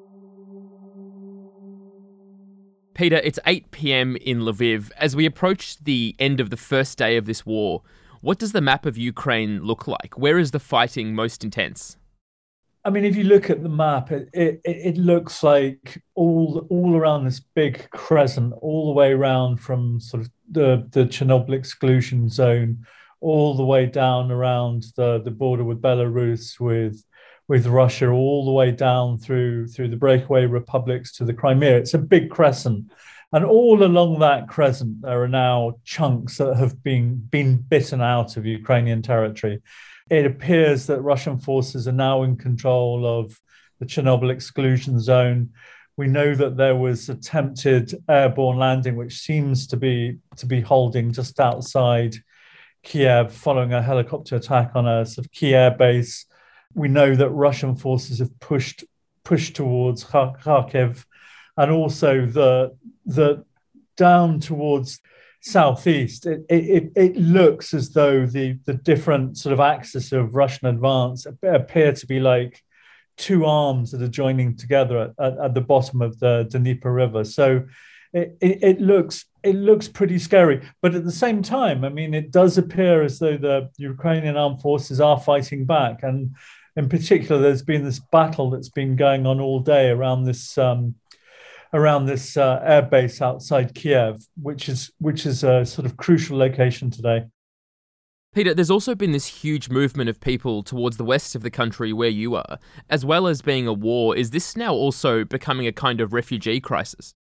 Peter, 2.95 3.21
it's 3.23 3.39
8 3.47 3.71
pm 3.71 4.17
in 4.17 4.41
Lviv. 4.41 4.91
As 4.97 5.15
we 5.15 5.27
approach 5.27 5.79
the 5.85 6.17
end 6.19 6.41
of 6.41 6.51
the 6.51 6.57
first 6.57 6.99
day 6.99 7.17
of 7.17 7.27
this 7.27 7.47
war, 7.47 7.83
what 8.21 8.39
does 8.39 8.51
the 8.51 8.61
map 8.61 8.85
of 8.87 8.99
Ukraine 8.99 9.63
look 9.63 9.87
like? 9.87 10.19
Where 10.19 10.39
is 10.39 10.51
the 10.51 10.59
fighting 10.59 11.15
most 11.15 11.45
intense? 11.45 11.97
I 12.89 12.91
mean, 12.91 13.05
if 13.05 13.17
you 13.17 13.25
look 13.25 13.51
at 13.51 13.63
the 13.63 13.69
map, 13.69 14.11
it, 14.13 14.31
it, 14.33 14.63
it 14.65 14.97
looks 14.97 15.43
like 15.43 16.03
all 16.15 16.67
all 16.71 16.97
around 16.97 17.27
this 17.27 17.39
big 17.39 17.87
crescent, 17.91 18.55
all 18.63 18.87
the 18.87 18.95
way 18.95 19.13
around 19.13 19.59
from 19.59 20.01
sort 20.01 20.23
of 20.23 20.31
the, 20.51 20.89
the 20.93 21.05
Chernobyl 21.05 21.53
exclusion 21.53 22.31
zone, 22.31 22.87
all 23.21 23.55
the 23.55 23.63
way 23.63 23.85
down 23.85 24.31
around 24.31 24.87
the, 24.97 25.21
the 25.23 25.31
border 25.31 25.65
with 25.65 25.83
Belarus, 25.83 26.59
with 26.59 27.05
with 27.47 27.67
Russia 27.67 28.09
all 28.09 28.47
the 28.47 28.53
way 28.53 28.71
down 28.71 29.19
through 29.19 29.67
through 29.67 29.89
the 29.89 29.97
breakaway 29.97 30.47
republics 30.47 31.13
to 31.17 31.27
the 31.27 31.35
Crimea. 31.35 31.77
It's 31.77 31.93
a 31.93 31.99
big 31.99 32.31
crescent. 32.31 32.91
And 33.35 33.45
all 33.45 33.83
along 33.83 34.21
that 34.21 34.49
crescent, 34.49 35.03
there 35.03 35.23
are 35.23 35.29
now 35.29 35.75
chunks 35.85 36.39
that 36.39 36.57
have 36.57 36.83
been, 36.83 37.17
been 37.17 37.59
bitten 37.59 38.01
out 38.01 38.39
of 38.39 38.47
Ukrainian 38.47 39.03
territory. 39.03 39.61
It 40.11 40.25
appears 40.25 40.87
that 40.87 41.03
Russian 41.03 41.39
forces 41.39 41.87
are 41.87 41.93
now 41.93 42.23
in 42.23 42.37
control 42.37 43.07
of 43.07 43.39
the 43.79 43.87
Chernobyl 43.87 44.31
exclusion 44.31 45.01
zone. 45.01 45.51
We 45.97 46.07
know 46.07 46.35
that 46.35 46.57
there 46.57 46.77
was 46.77 47.09
attempted 47.09 47.95
airborne 48.09 48.57
landing, 48.57 48.97
which 48.97 49.19
seems 49.19 49.67
to 49.69 49.77
be 49.77 50.19
to 50.37 50.47
be 50.47 50.61
holding 50.61 51.13
just 51.13 51.41
outside 51.41 52.17
Kiev, 52.83 53.33
following 53.33 53.73
a 53.73 53.83
helicopter 53.83 54.37
attack 54.37 54.71
on 54.75 54.87
a 54.87 55.05
sort 55.05 55.27
of 55.27 55.33
key 55.33 55.55
air 55.55 55.73
base. 55.73 56.25
We 56.75 56.89
know 56.89 57.15
that 57.15 57.31
Russian 57.31 57.77
forces 57.77 58.21
have 58.21 58.39
pushed 58.41 58.85
pushed 59.25 59.57
towards 59.57 60.05
Kharkiv, 60.05 61.05
and 61.57 61.71
also 61.71 62.25
the 62.25 62.77
the 63.05 63.45
down 63.97 64.41
towards 64.41 65.01
southeast. 65.41 66.27
It, 66.27 66.45
it 66.49 66.93
it 66.97 67.17
looks 67.17 67.75
as 67.75 67.91
though 67.91 68.27
the 68.27 68.59
the 68.65 68.75
different 68.75 69.39
sort 69.39 69.53
of 69.53 69.61
axis 69.61 70.13
of 70.13 70.35
Russian 70.35 70.69
advance 70.69 71.27
appear 71.43 71.93
to 71.93 72.07
be 72.07 72.21
like 72.21 72.63
two 73.17 73.45
arms 73.45 73.91
that 73.91 74.01
are 74.01 74.09
joining 74.09 74.57
together 74.57 74.99
at, 74.99 75.11
at, 75.19 75.39
at 75.39 75.55
the 75.55 75.61
bottom 75.61 76.01
of 76.01 76.19
the 76.21 76.47
Dnieper 76.49 76.93
River. 76.93 77.25
So 77.25 77.67
it, 78.13 78.39
it, 78.41 78.63
it, 78.63 78.81
looks 78.81 79.27
it 79.43 79.57
looks 79.57 79.89
pretty 79.89 80.19
scary. 80.19 80.63
But 80.81 80.95
at 80.95 81.05
the 81.05 81.13
same 81.13 81.43
time, 81.43 81.85
I 81.85 81.91
mean, 81.91 82.15
it 82.15 82.31
does 82.31 82.57
appear 82.57 83.03
as 83.03 83.19
though 83.19 83.37
the 83.37 83.69
Ukrainian 83.77 84.37
armed 84.37 84.63
forces 84.63 85.01
are 85.01 85.21
fighting 85.21 85.67
back, 85.67 86.03
and 86.03 86.35
in 86.77 86.89
particular, 86.89 87.41
there's 87.41 87.63
been 87.63 87.85
this 87.85 88.01
battle 88.13 88.51
that's 88.51 88.71
been 88.71 88.97
going 88.97 89.27
on 89.27 89.41
all 89.41 89.61
day 89.61 89.91
around 89.91 90.25
this. 90.25 90.57
Um, 90.57 90.95
around 91.73 92.07
this 92.07 92.37
uh, 92.37 92.61
air 92.63 92.83
base 92.83 93.21
outside 93.21 93.75
Kiev, 93.75 94.21
which 94.41 94.69
is 94.69 94.91
which 94.99 95.27
is 95.27 95.45
a 95.45 95.65
sort 95.65 95.87
of 95.87 95.97
crucial 95.97 96.37
location 96.37 96.91
today. 96.91 97.25
Peter, 98.35 98.55
there's 98.55 98.71
also 98.71 98.95
been 98.95 99.13
this 99.13 99.27
huge 99.27 99.71
movement 99.71 100.11
of 100.11 100.21
people 100.21 100.63
towards 100.63 100.97
the 100.97 101.05
west 101.05 101.35
of 101.35 101.43
the 101.43 101.51
country 101.51 101.93
where 101.93 102.11
you 102.11 102.35
are, 102.35 102.59
as 102.91 103.05
well 103.05 103.27
as 103.27 103.41
being 103.41 103.67
a 103.67 103.73
war. 103.73 104.15
Is 104.15 104.31
this 104.31 104.57
now 104.57 104.75
also 104.75 105.25
becoming 105.25 105.67
a 105.67 105.73
kind 105.73 106.01
of 106.01 106.13
refugee 106.13 106.61
crisis? 106.61 107.15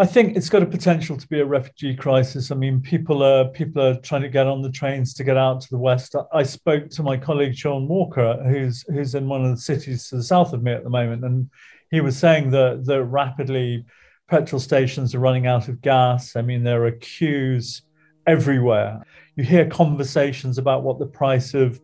I 0.00 0.06
think 0.06 0.36
it's 0.36 0.48
got 0.48 0.62
a 0.62 0.66
potential 0.66 1.16
to 1.16 1.26
be 1.26 1.40
a 1.40 1.44
refugee 1.44 1.96
crisis. 1.96 2.52
I 2.52 2.54
mean, 2.54 2.80
people 2.80 3.22
are 3.22 3.48
people 3.48 3.82
are 3.82 3.98
trying 4.00 4.22
to 4.22 4.28
get 4.28 4.46
on 4.46 4.62
the 4.62 4.70
trains 4.70 5.12
to 5.14 5.24
get 5.24 5.36
out 5.36 5.60
to 5.62 5.70
the 5.70 5.78
west. 5.78 6.14
I 6.32 6.44
spoke 6.44 6.90
to 6.90 7.02
my 7.02 7.16
colleague 7.16 7.56
Shaun 7.56 7.88
Walker, 7.88 8.40
who's 8.48 8.84
who's 8.88 9.14
in 9.16 9.28
one 9.28 9.44
of 9.44 9.50
the 9.50 9.60
cities 9.60 10.08
to 10.08 10.16
the 10.16 10.22
south 10.22 10.52
of 10.52 10.62
me 10.62 10.72
at 10.72 10.84
the 10.84 10.90
moment, 10.90 11.24
and 11.24 11.50
he 11.90 12.00
was 12.00 12.16
saying 12.16 12.50
that 12.50 12.84
that 12.84 13.04
rapidly 13.04 13.84
petrol 14.28 14.60
stations 14.60 15.14
are 15.14 15.20
running 15.20 15.46
out 15.46 15.68
of 15.68 15.80
gas. 15.80 16.36
I 16.36 16.42
mean, 16.42 16.62
there 16.62 16.84
are 16.84 16.92
queues 16.92 17.82
everywhere. 18.26 19.02
You 19.36 19.44
hear 19.44 19.66
conversations 19.66 20.58
about 20.58 20.82
what 20.82 20.98
the 20.98 21.06
price 21.06 21.54
of 21.54 21.80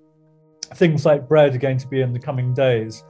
things 0.74 1.06
like 1.06 1.28
bread 1.28 1.54
are 1.54 1.58
going 1.58 1.78
to 1.78 1.88
be 1.88 2.02
in 2.02 2.12
the 2.12 2.18
coming 2.18 2.52
days. 2.52 3.02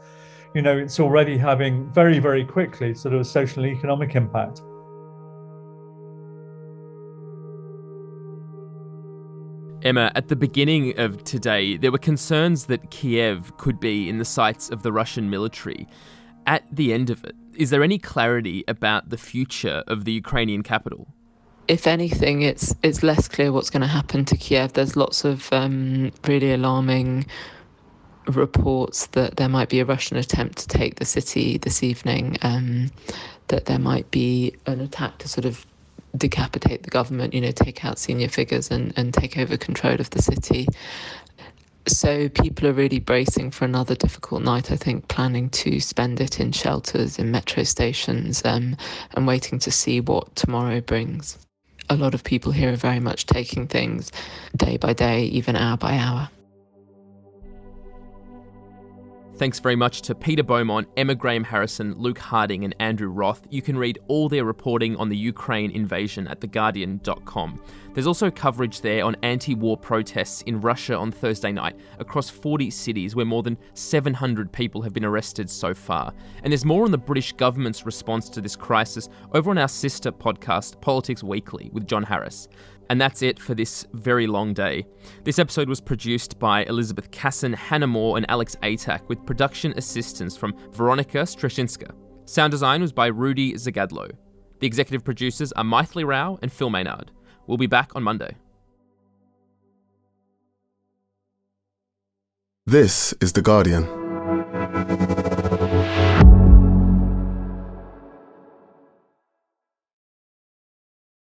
You 0.55 0.63
know, 0.63 0.77
it's 0.79 1.01
already 1.01 1.37
having 1.37 1.93
very, 1.93 2.21
very 2.21 2.45
quickly 2.45 2.95
sort 2.95 3.15
of 3.15 3.21
a 3.21 3.25
social 3.25 3.65
and 3.65 3.77
economic 3.77 4.15
impact. 4.15 4.61
Emma, 9.83 10.11
at 10.15 10.29
the 10.29 10.37
beginning 10.37 10.99
of 10.99 11.25
today, 11.25 11.77
there 11.77 11.93
were 11.93 11.99
concerns 11.99 12.67
that 12.67 12.91
Kiev 12.91 13.55
could 13.59 13.81
be 13.81 14.09
in 14.09 14.17
the 14.17 14.25
sights 14.25 14.71
of 14.71 14.83
the 14.83 14.93
Russian 14.93 15.29
military. 15.29 15.87
At 16.47 16.65
the 16.71 16.93
end 16.93 17.11
of 17.11 17.25
it, 17.25 17.35
is 17.55 17.71
there 17.71 17.83
any 17.83 17.99
clarity 17.99 18.65
about 18.69 19.11
the 19.11 19.17
future 19.17 19.83
of 19.87 20.05
the 20.05 20.13
Ukrainian 20.13 20.63
capital? 20.63 21.09
if 21.69 21.87
anything, 21.87 22.43
it's 22.43 22.75
it's 22.83 23.03
less 23.03 23.29
clear 23.29 23.53
what's 23.53 23.71
going 23.71 23.83
to 23.83 23.87
happen 23.87 24.25
to 24.27 24.37
Kiev. 24.37 24.75
There's 24.75 24.97
lots 24.97 25.25
of 25.25 25.53
um, 25.53 26.13
really 26.27 26.53
alarming 26.53 27.27
reports 28.27 29.07
that 29.09 29.37
there 29.37 29.49
might 29.49 29.69
be 29.69 29.81
a 29.81 29.85
Russian 29.85 30.17
attempt 30.17 30.59
to 30.59 30.69
take 30.69 30.97
the 30.97 31.05
city 31.05 31.59
this 31.59 31.83
evening. 31.83 32.37
Um, 32.43 32.91
that 33.49 33.67
there 33.67 33.79
might 33.79 34.11
be 34.11 34.55
an 34.67 34.81
attack 34.81 35.19
to 35.19 35.29
sort 35.29 35.45
of 35.45 35.67
decapitate 36.17 36.83
the 36.83 36.91
government, 36.91 37.35
you 37.35 37.41
know, 37.41 37.51
take 37.51 37.85
out 37.85 37.99
senior 37.99 38.29
figures 38.29 38.71
and, 38.71 38.93
and 38.97 39.13
take 39.13 39.37
over 39.37 39.57
control 39.57 40.01
of 40.01 40.09
the 40.11 40.23
city. 40.23 40.67
So 41.87 42.29
people 42.31 42.67
are 42.69 42.73
really 42.73 42.99
bracing 42.99 43.51
for 43.51 43.67
another 43.67 43.95
difficult 43.95 44.43
night, 44.43 44.73
I 44.73 44.77
think, 44.77 45.09
planning 45.09 45.51
to 45.51 45.81
spend 45.81 46.21
it 46.21 46.41
in 46.41 46.53
shelters, 46.53 47.19
in 47.19 47.31
metro 47.31 47.63
stations, 47.65 48.43
um, 48.45 48.77
and 49.15 49.27
waiting 49.27 49.59
to 49.61 49.71
see 49.71 50.01
what 50.01 50.35
tomorrow 50.35 50.81
brings 50.81 51.39
a 51.91 51.97
lot 51.97 52.15
of 52.15 52.25
people 52.25 52.53
here 52.53 52.73
are 52.73 52.77
very 52.77 53.01
much 53.01 53.27
taking 53.27 53.67
things 53.67 54.11
day 54.57 54.77
by 54.77 54.93
day, 54.93 55.25
even 55.25 55.57
hour 55.57 55.77
by 55.77 55.97
hour. 55.99 56.31
Thanks 59.37 59.59
very 59.59 59.75
much 59.75 60.03
to 60.03 60.15
Peter 60.15 60.45
Beaumont, 60.45 60.89
Emma 60.97 61.17
Graham 61.17 61.43
Harrison, 61.43 61.95
Luke 61.99 62.19
Harding, 62.19 62.65
and 62.65 62.73
Andrew 62.79 63.09
Roth. 63.09 63.45
You 63.51 63.63
can 63.63 63.77
read 63.77 63.99
all 64.07 64.29
their 64.29 64.45
reporting 64.45 64.95
on 64.97 65.09
the 65.09 65.17
Ukraine 65.17 65.73
invasion 65.73 66.29
at 66.29 66.41
theguardian.com. 66.41 67.61
There's 67.95 68.07
also 68.07 68.31
coverage 68.31 68.81
there 68.81 69.05
on 69.05 69.17
anti 69.23 69.55
war 69.57 69.77
protests 69.77 70.43
in 70.43 70.61
Russia 70.61 70.97
on 70.97 71.11
Thursday 71.11 71.51
night 71.51 71.77
across 71.99 72.31
40 72.31 72.71
cities 72.71 73.17
where 73.17 73.27
more 73.27 73.43
than 73.43 73.59
700 73.75 74.53
people 74.53 74.83
have 74.83 74.93
been 74.93 75.05
arrested 75.05 75.51
so 75.51 75.75
far. 75.75 76.13
And 76.45 76.53
there's 76.53 76.65
more 76.65 76.85
on 76.85 76.93
the 76.93 76.99
British 76.99 77.33
government's 77.33 77.87
response 77.87 78.29
to 78.31 78.41
this 78.41 78.55
crisis 78.57 79.09
over 79.33 79.51
on 79.51 79.59
our 79.59 79.69
sister 79.69 80.13
podcast, 80.13 80.81
Politics 80.81 81.25
Weekly, 81.25 81.71
with 81.73 81.89
John 81.89 82.05
Harris. 82.05 82.49
And 82.91 83.01
that's 83.01 83.23
it 83.23 83.39
for 83.39 83.55
this 83.55 83.87
very 83.93 84.27
long 84.27 84.53
day. 84.53 84.87
This 85.25 85.39
episode 85.39 85.69
was 85.69 85.81
produced 85.81 86.39
by 86.39 86.65
Elizabeth 86.65 87.11
Cassin, 87.11 87.53
Hannah 87.53 87.87
Moore, 87.87 88.17
and 88.17 88.29
Alex 88.31 88.57
Atack, 88.63 89.09
with 89.09 89.25
production 89.25 89.73
assistance 89.77 90.37
from 90.37 90.55
Veronica 90.73 91.19
Streshinska. 91.19 91.91
Sound 92.27 92.51
design 92.51 92.81
was 92.81 92.93
by 92.93 93.07
Rudy 93.07 93.55
Zagadlo. 93.55 94.11
The 94.61 94.67
executive 94.67 95.05
producers 95.05 95.53
are 95.53 95.65
Mythili 95.65 96.07
Rao 96.07 96.39
and 96.43 96.53
Phil 96.53 96.71
Maynard. 96.71 97.11
We'll 97.47 97.59
be 97.59 97.67
back 97.67 97.95
on 97.95 98.03
Monday. 98.03 98.37
This 102.67 103.13
is 103.21 103.35
The 103.35 103.43
Guardian. 103.43 104.04